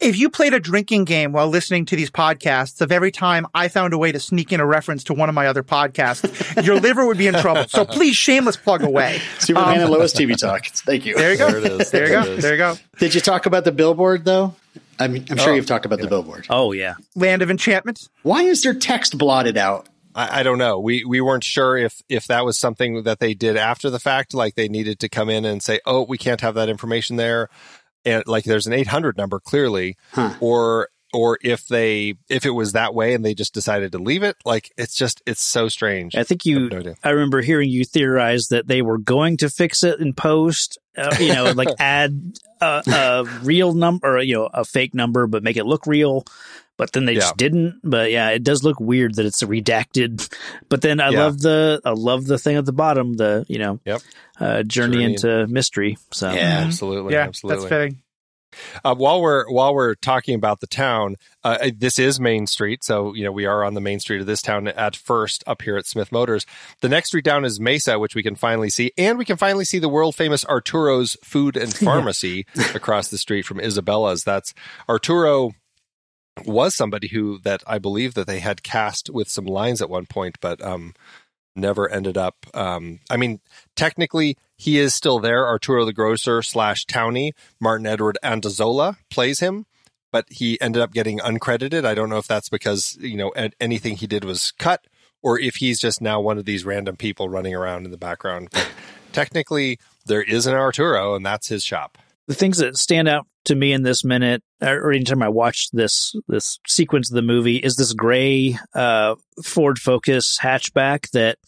if 0.00 0.16
you 0.18 0.28
played 0.30 0.54
a 0.54 0.60
drinking 0.60 1.04
game 1.04 1.32
while 1.32 1.48
listening 1.48 1.84
to 1.86 1.96
these 1.96 2.10
podcasts, 2.10 2.80
of 2.80 2.90
every 2.90 3.12
time 3.12 3.46
I 3.54 3.68
found 3.68 3.92
a 3.94 3.98
way 3.98 4.10
to 4.12 4.18
sneak 4.20 4.52
in 4.52 4.60
a 4.60 4.66
reference 4.66 5.04
to 5.04 5.14
one 5.14 5.28
of 5.28 5.34
my 5.34 5.46
other 5.46 5.62
podcasts, 5.62 6.64
your 6.66 6.80
liver 6.80 7.06
would 7.06 7.18
be 7.18 7.26
in 7.26 7.34
trouble. 7.34 7.66
So 7.68 7.84
please, 7.84 8.16
shameless 8.16 8.56
plug 8.56 8.82
away. 8.82 9.20
Superman 9.38 9.74
and 9.74 9.84
um, 9.84 9.90
Lois 9.90 10.12
TV 10.12 10.36
talk. 10.36 10.66
Thank 10.66 11.06
you. 11.06 11.14
There 11.14 11.32
you 11.32 11.38
go. 11.38 11.50
There 11.50 11.58
it 11.74 11.80
is. 11.80 11.90
There 11.90 12.06
you 12.06 12.12
go. 12.12 12.36
There 12.36 12.52
you 12.52 12.58
go. 12.58 12.74
Did 12.98 13.14
you 13.14 13.20
talk 13.20 13.46
about 13.46 13.64
the 13.64 13.72
billboard 13.72 14.24
though? 14.24 14.54
I 14.98 15.08
mean, 15.08 15.24
I'm 15.30 15.36
sure 15.36 15.50
Oh, 15.52 15.54
you've 15.54 15.66
talked 15.66 15.86
about 15.86 16.00
the 16.00 16.06
billboard. 16.08 16.46
Oh 16.50 16.72
yeah. 16.72 16.94
Land 17.14 17.42
of 17.42 17.50
Enchantment. 17.50 18.08
Why 18.22 18.42
is 18.42 18.62
there 18.62 18.74
text 18.74 19.16
blotted 19.18 19.56
out? 19.56 19.88
I, 20.14 20.40
I 20.40 20.42
don't 20.42 20.58
know. 20.58 20.78
We 20.78 21.04
we 21.04 21.20
weren't 21.20 21.44
sure 21.44 21.76
if 21.76 22.02
if 22.08 22.26
that 22.26 22.44
was 22.44 22.58
something 22.58 23.04
that 23.04 23.18
they 23.18 23.34
did 23.34 23.56
after 23.56 23.90
the 23.90 23.98
fact, 23.98 24.34
like 24.34 24.54
they 24.54 24.68
needed 24.68 25.00
to 25.00 25.08
come 25.08 25.30
in 25.30 25.44
and 25.44 25.62
say, 25.62 25.80
"Oh, 25.86 26.02
we 26.02 26.18
can't 26.18 26.40
have 26.42 26.54
that 26.54 26.68
information 26.68 27.16
there," 27.16 27.48
and 28.04 28.22
like 28.26 28.44
there's 28.44 28.66
an 28.66 28.72
800 28.72 29.16
number 29.16 29.38
clearly, 29.40 29.96
Huh. 30.12 30.34
or 30.40 30.88
or 31.14 31.38
if 31.42 31.66
they 31.66 32.14
if 32.30 32.46
it 32.46 32.50
was 32.52 32.72
that 32.72 32.94
way 32.94 33.12
and 33.12 33.22
they 33.22 33.34
just 33.34 33.52
decided 33.52 33.92
to 33.92 33.98
leave 33.98 34.22
it. 34.22 34.36
Like 34.46 34.72
it's 34.78 34.94
just 34.94 35.22
it's 35.26 35.42
so 35.42 35.68
strange. 35.68 36.16
I 36.16 36.24
think 36.24 36.46
you. 36.46 36.70
have 36.70 36.84
no. 36.84 36.94
I 37.04 37.10
remember 37.10 37.42
hearing 37.42 37.68
you 37.68 37.84
theorize 37.84 38.46
that 38.48 38.66
they 38.66 38.80
were 38.80 38.96
going 38.98 39.36
to 39.38 39.50
fix 39.50 39.82
it 39.82 40.00
in 40.00 40.14
post. 40.14 40.78
Uh, 40.96 41.14
you 41.20 41.34
know, 41.34 41.52
like 41.52 41.68
add 41.78 42.38
a, 42.60 42.82
a 42.86 43.24
real 43.42 43.74
number, 43.74 44.06
or 44.16 44.20
you 44.22 44.34
know, 44.34 44.48
a 44.52 44.64
fake 44.64 44.94
number, 44.94 45.26
but 45.26 45.42
make 45.42 45.56
it 45.58 45.64
look 45.66 45.86
real. 45.86 46.24
But 46.78 46.92
then 46.92 47.04
they 47.04 47.12
Yeah. 47.12 47.20
just 47.20 47.36
didn't. 47.36 47.80
But 47.84 48.10
yeah, 48.10 48.30
it 48.30 48.42
does 48.42 48.64
look 48.64 48.80
weird 48.80 49.14
that 49.16 49.26
it's 49.26 49.42
redacted. 49.42 50.28
But 50.68 50.80
then 50.82 51.00
I 51.00 51.10
Yeah. 51.10 51.24
love 51.24 51.40
the 51.40 51.80
I 51.84 51.90
love 51.90 52.24
the 52.26 52.38
thing 52.38 52.56
at 52.56 52.64
the 52.64 52.72
bottom. 52.72 53.14
The 53.14 53.44
you 53.48 53.58
know, 53.58 53.78
Yep. 53.84 54.00
uh, 54.40 54.62
journey, 54.62 54.96
Journey 54.98 55.04
into 55.04 55.46
mystery. 55.48 55.98
So 56.12 56.32
Yeah. 56.32 56.62
Absolutely, 56.66 57.12
yeah, 57.14 57.24
absolutely. 57.24 57.68
that's 57.68 57.68
fitting. 57.70 58.02
Uh, 58.84 58.94
while 58.94 59.22
we're 59.22 59.48
while 59.50 59.74
we're 59.74 59.94
talking 59.94 60.34
about 60.34 60.60
the 60.60 60.66
town, 60.66 61.16
uh, 61.42 61.70
this 61.74 61.98
is 61.98 62.20
Main 62.20 62.46
Street, 62.46 62.84
so 62.84 63.14
you 63.14 63.24
know 63.24 63.32
we 63.32 63.46
are 63.46 63.64
on 63.64 63.72
the 63.72 63.80
main 63.80 63.98
street 63.98 64.20
of 64.20 64.26
this 64.26 64.42
town 64.42 64.68
at 64.68 64.94
first 64.94 65.42
up 65.46 65.62
here 65.62 65.78
at 65.78 65.86
Smith 65.86 66.12
Motors. 66.12 66.44
The 66.82 66.88
next 66.90 67.08
street 67.08 67.24
down 67.24 67.46
is 67.46 67.58
Mesa, 67.58 67.98
which 67.98 68.14
we 68.14 68.22
can 68.22 68.34
finally 68.34 68.68
see, 68.68 68.92
and 68.98 69.16
we 69.16 69.24
can 69.24 69.38
finally 69.38 69.64
see 69.64 69.78
the 69.78 69.88
world 69.88 70.14
famous 70.14 70.44
Arturo's 70.44 71.16
Food 71.24 71.56
and 71.56 71.74
Pharmacy 71.74 72.44
across 72.74 73.08
the 73.08 73.16
street 73.16 73.46
from 73.46 73.58
Isabella's. 73.58 74.22
That's 74.22 74.52
Arturo 74.86 75.52
was 76.44 76.74
somebody 76.74 77.08
who 77.08 77.38
that 77.40 77.62
I 77.66 77.78
believe 77.78 78.14
that 78.14 78.26
they 78.26 78.40
had 78.40 78.62
cast 78.62 79.10
with 79.10 79.28
some 79.28 79.44
lines 79.44 79.82
at 79.82 79.90
one 79.90 80.06
point, 80.06 80.38
but 80.40 80.62
um, 80.62 80.94
never 81.54 81.88
ended 81.88 82.16
up. 82.16 82.46
Um, 82.54 83.00
I 83.10 83.16
mean, 83.16 83.40
technically, 83.76 84.36
he 84.56 84.78
is 84.78 84.94
still 84.94 85.18
there. 85.18 85.46
Arturo 85.46 85.84
the 85.84 85.92
Grocer 85.92 86.42
slash 86.42 86.86
Townie, 86.86 87.32
Martin 87.60 87.86
Edward 87.86 88.18
Andazola 88.22 88.98
plays 89.10 89.40
him, 89.40 89.66
but 90.10 90.26
he 90.30 90.60
ended 90.60 90.82
up 90.82 90.92
getting 90.92 91.18
uncredited. 91.18 91.84
I 91.84 91.94
don't 91.94 92.08
know 92.08 92.18
if 92.18 92.26
that's 92.26 92.48
because 92.48 92.96
you 93.00 93.16
know 93.16 93.32
anything 93.60 93.96
he 93.96 94.06
did 94.06 94.24
was 94.24 94.52
cut, 94.58 94.86
or 95.22 95.38
if 95.38 95.56
he's 95.56 95.80
just 95.80 96.00
now 96.00 96.20
one 96.20 96.38
of 96.38 96.44
these 96.44 96.64
random 96.64 96.96
people 96.96 97.28
running 97.28 97.54
around 97.54 97.84
in 97.84 97.90
the 97.90 97.98
background. 97.98 98.48
But 98.52 98.68
technically, 99.12 99.78
there 100.06 100.22
is 100.22 100.46
an 100.46 100.54
Arturo, 100.54 101.14
and 101.14 101.24
that's 101.24 101.48
his 101.48 101.64
shop. 101.64 101.98
The 102.28 102.34
things 102.34 102.58
that 102.58 102.76
stand 102.76 103.08
out 103.08 103.26
to 103.46 103.54
me 103.54 103.72
in 103.72 103.82
this 103.82 104.04
minute 104.04 104.42
or 104.60 104.92
anytime 104.92 105.22
I 105.22 105.28
watch 105.28 105.68
this 105.72 106.14
this 106.28 106.58
sequence 106.68 107.10
of 107.10 107.14
the 107.16 107.22
movie 107.22 107.56
is 107.56 107.76
this 107.76 107.92
gray 107.92 108.56
uh 108.74 109.16
Ford 109.44 109.78
Focus 109.78 110.38
hatchback 110.40 111.10
that 111.10 111.38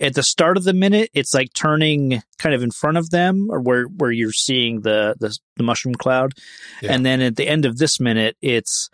at 0.00 0.14
the 0.14 0.22
start 0.22 0.56
of 0.56 0.64
the 0.64 0.72
minute 0.72 1.10
it's 1.12 1.34
like 1.34 1.52
turning 1.54 2.22
kind 2.38 2.54
of 2.54 2.62
in 2.62 2.70
front 2.70 2.96
of 2.96 3.10
them 3.10 3.48
or 3.50 3.60
where 3.60 3.84
where 3.84 4.10
you're 4.10 4.32
seeing 4.32 4.80
the 4.80 5.14
the, 5.20 5.36
the 5.56 5.62
mushroom 5.64 5.94
cloud 5.94 6.32
Yeah. 6.80 6.92
and 6.94 7.04
then 7.04 7.20
at 7.20 7.36
the 7.36 7.46
end 7.46 7.66
of 7.66 7.76
this 7.76 8.00
minute 8.00 8.36
it's 8.40 8.88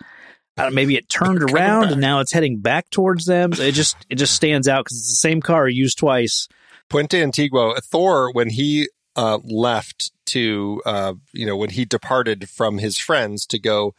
maybe 0.73 0.97
it 0.97 1.09
turned 1.09 1.43
around 1.53 1.83
back. 1.83 1.93
and 1.93 2.01
now 2.01 2.21
it's 2.21 2.33
heading 2.33 2.59
back 2.59 2.89
towards 2.91 3.27
them. 3.27 3.53
It 3.53 3.73
just 3.73 3.97
it 4.09 4.17
just 4.17 4.35
stands 4.35 4.67
out 4.69 4.85
because 4.85 4.99
it's 4.99 5.11
the 5.11 5.17
same 5.29 5.41
car 5.41 5.69
used 5.69 5.99
twice. 5.99 6.49
Puente 6.91 7.21
Antiguo, 7.23 7.75
Thor, 7.83 8.31
when 8.33 8.51
he 8.51 8.89
uh, 9.17 9.39
left 9.45 10.13
to, 10.27 10.83
uh, 10.85 11.15
you 11.33 11.47
know, 11.47 11.57
when 11.57 11.71
he 11.71 11.85
departed 11.85 12.49
from 12.49 12.79
his 12.79 12.99
friends 12.99 13.47
to 13.47 13.59
go 13.59 13.95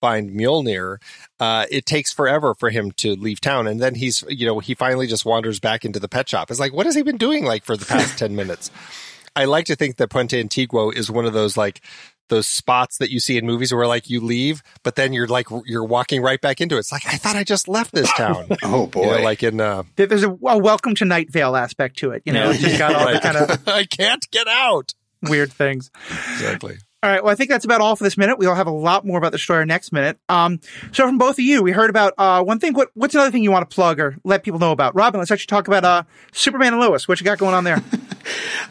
find 0.00 0.30
Mjolnir, 0.30 0.98
uh, 1.38 1.66
it 1.70 1.86
takes 1.86 2.12
forever 2.12 2.54
for 2.54 2.70
him 2.70 2.90
to 2.92 3.14
leave 3.14 3.40
town. 3.40 3.66
And 3.66 3.80
then 3.80 3.94
he's, 3.94 4.24
you 4.28 4.46
know, 4.46 4.58
he 4.58 4.74
finally 4.74 5.06
just 5.06 5.24
wanders 5.24 5.60
back 5.60 5.84
into 5.84 6.00
the 6.00 6.08
pet 6.08 6.28
shop. 6.28 6.50
It's 6.50 6.60
like, 6.60 6.72
what 6.72 6.86
has 6.86 6.94
he 6.94 7.02
been 7.02 7.18
doing 7.18 7.44
like 7.44 7.64
for 7.64 7.76
the 7.76 7.86
past 7.86 8.18
10 8.18 8.34
minutes? 8.34 8.70
I 9.36 9.44
like 9.44 9.66
to 9.66 9.76
think 9.76 9.96
that 9.96 10.10
Puente 10.10 10.42
Antiguo 10.42 10.94
is 10.94 11.10
one 11.10 11.26
of 11.26 11.32
those 11.32 11.56
like, 11.56 11.80
those 12.30 12.46
spots 12.46 12.96
that 12.98 13.10
you 13.10 13.20
see 13.20 13.36
in 13.36 13.44
movies 13.44 13.72
where 13.74 13.86
like 13.86 14.08
you 14.08 14.20
leave, 14.20 14.62
but 14.82 14.94
then 14.96 15.12
you're 15.12 15.26
like 15.26 15.48
you're 15.66 15.84
walking 15.84 16.22
right 16.22 16.40
back 16.40 16.60
into 16.62 16.76
it. 16.76 16.80
It's 16.80 16.92
like 16.92 17.06
I 17.06 17.16
thought 17.16 17.36
I 17.36 17.44
just 17.44 17.68
left 17.68 17.92
this 17.92 18.10
town. 18.14 18.48
Oh 18.62 18.86
boy. 18.86 19.02
You 19.04 19.18
know, 19.18 19.22
like 19.24 19.42
in 19.42 19.60
uh, 19.60 19.82
There's 19.96 20.22
a, 20.24 20.30
a 20.30 20.58
welcome 20.58 20.94
to 20.96 21.04
Night 21.04 21.30
Vale 21.30 21.56
aspect 21.56 21.98
to 21.98 22.12
it. 22.12 22.22
You 22.24 22.32
know, 22.32 22.50
it's 22.50 22.60
just 22.60 22.78
got 22.78 22.94
all 22.94 23.12
the 23.12 23.20
kind 23.20 23.36
of 23.36 23.60
I 23.68 23.84
can't 23.84 24.28
get 24.30 24.48
out. 24.48 24.94
weird 25.22 25.52
things. 25.52 25.90
Exactly. 26.08 26.78
All 27.02 27.10
right. 27.10 27.24
Well, 27.24 27.32
I 27.32 27.34
think 27.34 27.48
that's 27.48 27.64
about 27.64 27.80
all 27.80 27.96
for 27.96 28.04
this 28.04 28.18
minute. 28.18 28.38
We'll 28.38 28.54
have 28.54 28.66
a 28.66 28.70
lot 28.70 29.06
more 29.06 29.16
about 29.16 29.32
the 29.32 29.38
story 29.38 29.64
next 29.64 29.90
minute. 29.90 30.18
Um, 30.28 30.60
so 30.92 31.06
from 31.06 31.16
both 31.16 31.36
of 31.36 31.44
you, 31.44 31.62
we 31.62 31.72
heard 31.72 31.88
about 31.88 32.12
uh, 32.18 32.42
one 32.42 32.58
thing. 32.58 32.74
What, 32.74 32.90
what's 32.92 33.14
another 33.14 33.30
thing 33.30 33.42
you 33.42 33.50
want 33.50 33.68
to 33.68 33.74
plug 33.74 33.98
or 33.98 34.16
let 34.22 34.42
people 34.42 34.60
know 34.60 34.70
about? 34.70 34.94
Robin, 34.94 35.18
let's 35.18 35.30
actually 35.30 35.46
talk 35.46 35.66
about 35.66 35.82
uh, 35.84 36.02
Superman 36.32 36.74
and 36.74 36.82
Lois. 36.82 37.08
What 37.08 37.18
you 37.18 37.24
got 37.24 37.38
going 37.38 37.54
on 37.54 37.64
there? 37.64 37.82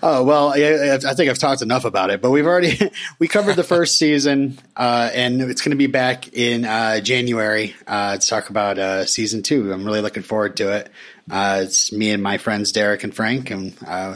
Oh 0.02 0.24
well, 0.24 0.54
I, 0.54 0.94
I 0.96 1.14
think 1.14 1.30
I've 1.30 1.38
talked 1.38 1.62
enough 1.62 1.86
about 1.86 2.10
it, 2.10 2.22
but 2.22 2.32
we've 2.32 2.46
already 2.46 2.92
we 3.20 3.28
covered 3.28 3.56
the 3.56 3.64
first 3.64 3.98
season, 3.98 4.58
uh, 4.76 5.10
and 5.14 5.42
it's 5.42 5.62
going 5.62 5.72
to 5.72 5.78
be 5.78 5.88
back 5.88 6.34
in 6.34 6.66
uh, 6.66 7.00
January 7.02 7.76
uh, 7.88 8.18
to 8.18 8.28
talk 8.28 8.50
about 8.50 8.78
uh, 8.78 9.06
season 9.06 9.44
two. 9.44 9.72
I'm 9.72 9.86
really 9.86 10.02
looking 10.02 10.24
forward 10.24 10.58
to 10.58 10.74
it. 10.74 10.92
Uh, 11.30 11.62
it's 11.64 11.92
me 11.92 12.12
and 12.12 12.24
my 12.24 12.38
friends 12.38 12.72
Derek 12.72 13.04
and 13.04 13.14
Frank, 13.14 13.52
and 13.52 13.76
uh, 13.86 14.16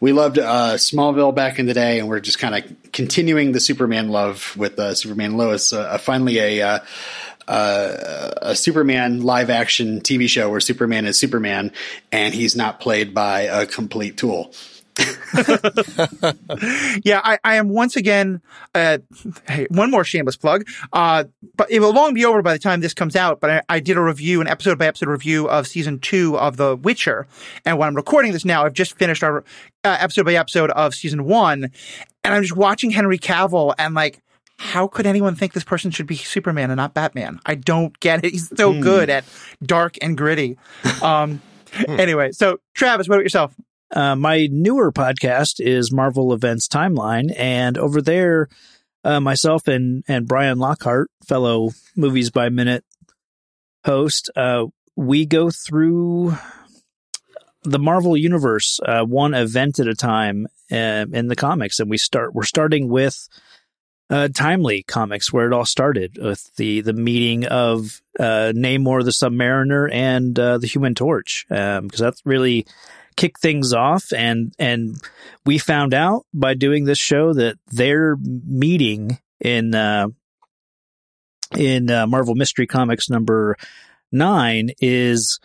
we 0.00 0.12
loved 0.12 0.36
Smallville 0.36 1.34
back 1.34 1.58
in 1.58 1.66
the 1.66 1.74
day, 1.74 1.98
and 1.98 2.08
we're 2.08 2.20
just 2.20 2.38
kind 2.38 2.54
of 2.54 2.92
continuing 2.92 3.52
the 3.52 3.60
Superman 3.60 4.08
love 4.08 4.56
with 4.56 4.78
Superman 4.96 5.36
Lois. 5.36 5.74
Finally, 5.98 6.38
a 6.38 6.80
uh, 7.46 8.30
a 8.40 8.56
Superman 8.56 9.22
live 9.22 9.50
action 9.50 10.00
TV 10.00 10.28
show 10.28 10.50
where 10.50 10.60
Superman 10.60 11.04
is 11.04 11.18
Superman, 11.18 11.72
and 12.12 12.34
he's 12.34 12.56
not 12.56 12.80
played 12.80 13.14
by 13.14 13.42
a 13.42 13.66
complete 13.66 14.16
tool. 14.16 14.52
yeah, 17.04 17.20
I, 17.24 17.38
I 17.42 17.56
am 17.56 17.68
once 17.68 17.96
again. 17.96 18.40
Uh, 18.74 18.98
hey, 19.48 19.66
one 19.70 19.90
more 19.90 20.04
shameless 20.04 20.36
plug. 20.36 20.66
Uh, 20.92 21.24
but 21.56 21.70
it 21.70 21.80
will 21.80 21.92
long 21.92 22.14
be 22.14 22.24
over 22.24 22.42
by 22.42 22.52
the 22.52 22.58
time 22.58 22.80
this 22.80 22.94
comes 22.94 23.16
out. 23.16 23.40
But 23.40 23.50
I, 23.50 23.62
I 23.68 23.80
did 23.80 23.96
a 23.96 24.02
review, 24.02 24.40
an 24.40 24.46
episode 24.46 24.78
by 24.78 24.86
episode 24.86 25.08
review 25.08 25.48
of 25.48 25.66
season 25.66 25.98
two 25.98 26.38
of 26.38 26.56
The 26.56 26.76
Witcher. 26.76 27.26
And 27.64 27.78
when 27.78 27.88
I'm 27.88 27.96
recording 27.96 28.32
this 28.32 28.44
now, 28.44 28.64
I've 28.64 28.72
just 28.72 28.96
finished 28.96 29.24
our 29.24 29.38
uh, 29.82 29.96
episode 30.00 30.26
by 30.26 30.34
episode 30.34 30.70
of 30.70 30.94
season 30.94 31.24
one, 31.24 31.70
and 32.22 32.34
I'm 32.34 32.42
just 32.42 32.56
watching 32.56 32.90
Henry 32.90 33.18
Cavill 33.18 33.74
and 33.78 33.94
like. 33.94 34.20
how 34.56 34.86
could 34.86 35.04
anyone 35.04 35.34
think 35.34 35.52
this 35.52 35.64
person 35.64 35.90
should 35.90 36.06
be 36.06 36.14
Superman 36.14 36.70
and 36.70 36.76
not 36.76 36.94
Batman? 36.94 37.40
I 37.44 37.56
don't 37.56 37.98
get 37.98 38.24
it. 38.24 38.30
He's 38.30 38.48
so 38.56 38.72
mm. 38.72 38.80
good 38.80 39.10
at 39.10 39.24
dark 39.64 39.96
and 40.00 40.16
gritty. 40.16 40.56
Um, 41.02 41.42
anyway, 41.88 42.30
so 42.30 42.60
Travis, 42.72 43.08
what 43.08 43.16
about 43.16 43.24
yourself? 43.24 43.52
Uh, 43.94 44.16
my 44.16 44.48
newer 44.50 44.90
podcast 44.90 45.60
is 45.60 45.92
Marvel 45.92 46.32
Events 46.32 46.66
Timeline, 46.66 47.32
and 47.38 47.78
over 47.78 48.02
there, 48.02 48.48
uh, 49.04 49.20
myself 49.20 49.68
and 49.68 50.02
and 50.08 50.26
Brian 50.26 50.58
Lockhart, 50.58 51.12
fellow 51.24 51.70
Movies 51.94 52.30
by 52.30 52.48
Minute 52.48 52.84
host, 53.84 54.30
uh, 54.34 54.66
we 54.96 55.26
go 55.26 55.48
through 55.48 56.36
the 57.62 57.78
Marvel 57.78 58.16
universe 58.16 58.80
uh, 58.84 59.04
one 59.04 59.32
event 59.32 59.78
at 59.78 59.86
a 59.86 59.94
time 59.94 60.48
uh, 60.72 61.06
in 61.12 61.28
the 61.28 61.36
comics, 61.36 61.78
and 61.78 61.88
we 61.88 61.96
start. 61.96 62.34
We're 62.34 62.42
starting 62.42 62.88
with 62.88 63.28
uh, 64.10 64.26
Timely 64.34 64.82
comics, 64.82 65.32
where 65.32 65.46
it 65.46 65.52
all 65.52 65.64
started 65.64 66.18
with 66.20 66.52
the 66.56 66.80
the 66.80 66.94
meeting 66.94 67.46
of 67.46 68.02
uh, 68.18 68.50
Namor 68.56 69.04
the 69.04 69.12
Submariner 69.12 69.88
and 69.92 70.34
the 70.34 70.68
Human 70.68 70.96
Torch, 70.96 71.46
because 71.48 71.78
um, 71.78 71.88
that's 71.96 72.26
really 72.26 72.66
kicked 73.16 73.40
things 73.40 73.72
off. 73.72 74.12
And 74.12 74.52
and 74.58 74.96
we 75.44 75.58
found 75.58 75.94
out 75.94 76.26
by 76.32 76.54
doing 76.54 76.84
this 76.84 76.98
show 76.98 77.32
that 77.34 77.56
their 77.68 78.16
meeting 78.16 79.18
in 79.40 79.74
uh, 79.74 80.08
in 81.56 81.86
Marvel 81.86 82.34
Mystery 82.34 82.66
Comics 82.66 83.10
number 83.10 83.56
nine 84.12 84.70
is 84.80 85.40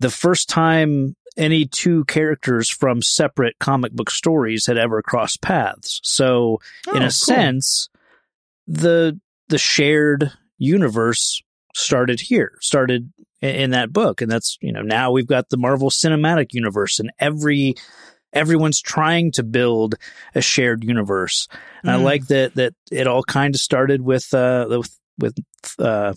the 0.00 0.10
first 0.10 0.48
time 0.48 1.16
any 1.36 1.66
two 1.66 2.04
characters 2.06 2.68
from 2.68 3.02
separate 3.02 3.58
comic 3.58 3.92
book 3.92 4.10
stories 4.10 4.66
had 4.66 4.78
ever 4.78 5.02
crossed 5.02 5.42
paths. 5.42 6.00
So, 6.02 6.60
oh, 6.86 6.90
in 6.92 6.98
a 6.98 7.06
cool. 7.06 7.10
sense, 7.10 7.88
the 8.66 9.20
the 9.48 9.58
shared 9.58 10.32
universe 10.58 11.42
started 11.74 12.20
here, 12.20 12.56
started 12.60 13.12
in 13.40 13.70
that 13.70 13.92
book, 13.92 14.22
and 14.22 14.30
that's 14.30 14.58
you 14.60 14.72
know 14.72 14.82
now 14.82 15.10
we've 15.10 15.26
got 15.26 15.48
the 15.48 15.56
Marvel 15.56 15.90
Cinematic 15.90 16.48
Universe, 16.52 16.98
and 16.98 17.10
every 17.18 17.74
everyone's 18.32 18.80
trying 18.80 19.32
to 19.32 19.42
build 19.42 19.94
a 20.34 20.40
shared 20.40 20.84
universe. 20.84 21.48
And 21.82 21.90
mm. 21.90 21.94
I 21.94 21.96
like 21.96 22.26
that 22.28 22.54
that 22.54 22.74
it 22.90 23.06
all 23.06 23.22
kind 23.22 23.54
of 23.54 23.60
started 23.60 24.02
with 24.02 24.32
uh 24.34 24.66
with 24.68 24.98
with 25.18 25.36
uh 25.78 26.14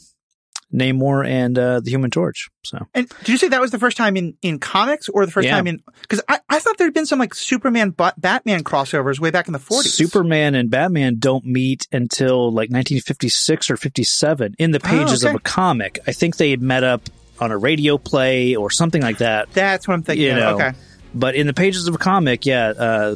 Namor 0.73 1.27
and 1.27 1.57
uh, 1.57 1.79
the 1.79 1.89
Human 1.89 2.11
Torch. 2.11 2.49
So, 2.63 2.77
and 2.93 3.09
did 3.19 3.29
you 3.29 3.37
say 3.37 3.47
that 3.49 3.61
was 3.61 3.71
the 3.71 3.79
first 3.79 3.97
time 3.97 4.15
in, 4.15 4.37
in 4.41 4.59
comics, 4.59 5.09
or 5.09 5.25
the 5.25 5.31
first 5.31 5.47
yeah. 5.47 5.55
time 5.55 5.67
in? 5.67 5.81
Because 6.01 6.21
I, 6.27 6.39
I 6.47 6.59
thought 6.59 6.77
there 6.77 6.87
had 6.87 6.93
been 6.93 7.05
some 7.05 7.19
like 7.19 7.33
Superman 7.33 7.89
Batman 7.89 8.63
crossovers 8.63 9.19
way 9.19 9.31
back 9.31 9.47
in 9.47 9.53
the 9.53 9.59
forties. 9.59 9.93
Superman 9.93 10.55
and 10.55 10.69
Batman 10.69 11.17
don't 11.17 11.45
meet 11.45 11.87
until 11.91 12.49
like 12.49 12.69
1956 12.69 13.71
or 13.71 13.77
57 13.77 14.55
in 14.59 14.71
the 14.71 14.79
pages 14.79 15.23
oh, 15.23 15.27
okay. 15.27 15.35
of 15.35 15.39
a 15.39 15.43
comic. 15.43 15.99
I 16.05 16.11
think 16.11 16.37
they 16.37 16.51
had 16.51 16.61
met 16.61 16.83
up 16.83 17.01
on 17.39 17.51
a 17.51 17.57
radio 17.57 17.97
play 17.97 18.55
or 18.55 18.69
something 18.69 19.01
like 19.01 19.19
that. 19.19 19.51
That's 19.53 19.87
what 19.87 19.95
I'm 19.95 20.03
thinking. 20.03 20.27
You 20.27 20.35
know, 20.35 20.55
okay, 20.55 20.73
but 21.15 21.35
in 21.35 21.47
the 21.47 21.53
pages 21.53 21.87
of 21.87 21.95
a 21.95 21.99
comic, 21.99 22.45
yeah, 22.45 22.67
uh, 22.67 23.15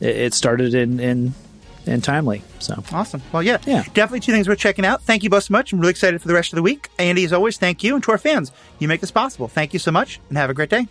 it, 0.00 0.16
it 0.16 0.34
started 0.34 0.74
in 0.74 1.00
in 1.00 1.34
and 1.86 2.02
timely. 2.02 2.42
So 2.58 2.82
awesome. 2.92 3.22
Well, 3.32 3.42
yeah, 3.42 3.58
yeah, 3.66 3.82
definitely 3.94 4.20
two 4.20 4.32
things 4.32 4.48
worth 4.48 4.58
checking 4.58 4.84
out. 4.84 5.02
Thank 5.02 5.22
you 5.22 5.30
both 5.30 5.44
so 5.44 5.52
much. 5.52 5.72
I'm 5.72 5.80
really 5.80 5.90
excited 5.90 6.20
for 6.20 6.28
the 6.28 6.34
rest 6.34 6.52
of 6.52 6.56
the 6.56 6.62
week. 6.62 6.88
Andy, 6.98 7.24
as 7.24 7.32
always, 7.32 7.56
thank 7.58 7.82
you, 7.82 7.94
and 7.94 8.04
to 8.04 8.12
our 8.12 8.18
fans, 8.18 8.52
you 8.78 8.88
make 8.88 9.00
this 9.00 9.10
possible. 9.10 9.48
Thank 9.48 9.72
you 9.72 9.78
so 9.78 9.90
much, 9.90 10.20
and 10.28 10.38
have 10.38 10.50
a 10.50 10.54
great 10.54 10.70
day. 10.70 10.86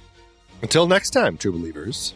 Until 0.62 0.88
next 0.88 1.12
time, 1.12 1.38
true 1.38 1.52
believers. 1.52 2.14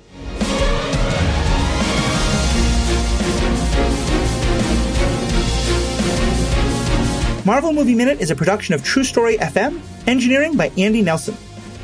Marvel 7.46 7.74
Movie 7.74 7.96
Minute 7.96 8.22
is 8.22 8.30
a 8.30 8.36
production 8.36 8.76
of 8.76 8.84
True 8.84 9.04
Story 9.04 9.38
FM, 9.38 9.82
engineering 10.08 10.56
by 10.56 10.72
Andy 10.78 11.02
Nelson. 11.02 11.36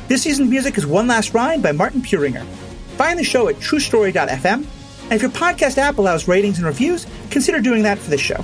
This 0.06 0.22
season's 0.22 0.48
music 0.48 0.78
is 0.78 0.86
One 0.86 1.08
Last 1.08 1.34
Ride 1.34 1.60
by 1.60 1.72
Martin 1.72 2.02
Puringer. 2.02 2.44
Find 2.96 3.18
the 3.18 3.24
show 3.24 3.48
at 3.48 3.56
truestory.fm 3.56 4.64
and 5.10 5.12
if 5.12 5.22
your 5.22 5.30
podcast 5.30 5.78
app 5.78 5.98
allows 5.98 6.28
ratings 6.28 6.58
and 6.58 6.66
reviews, 6.66 7.06
consider 7.30 7.60
doing 7.60 7.82
that 7.84 7.98
for 7.98 8.10
this 8.10 8.20
show. 8.20 8.42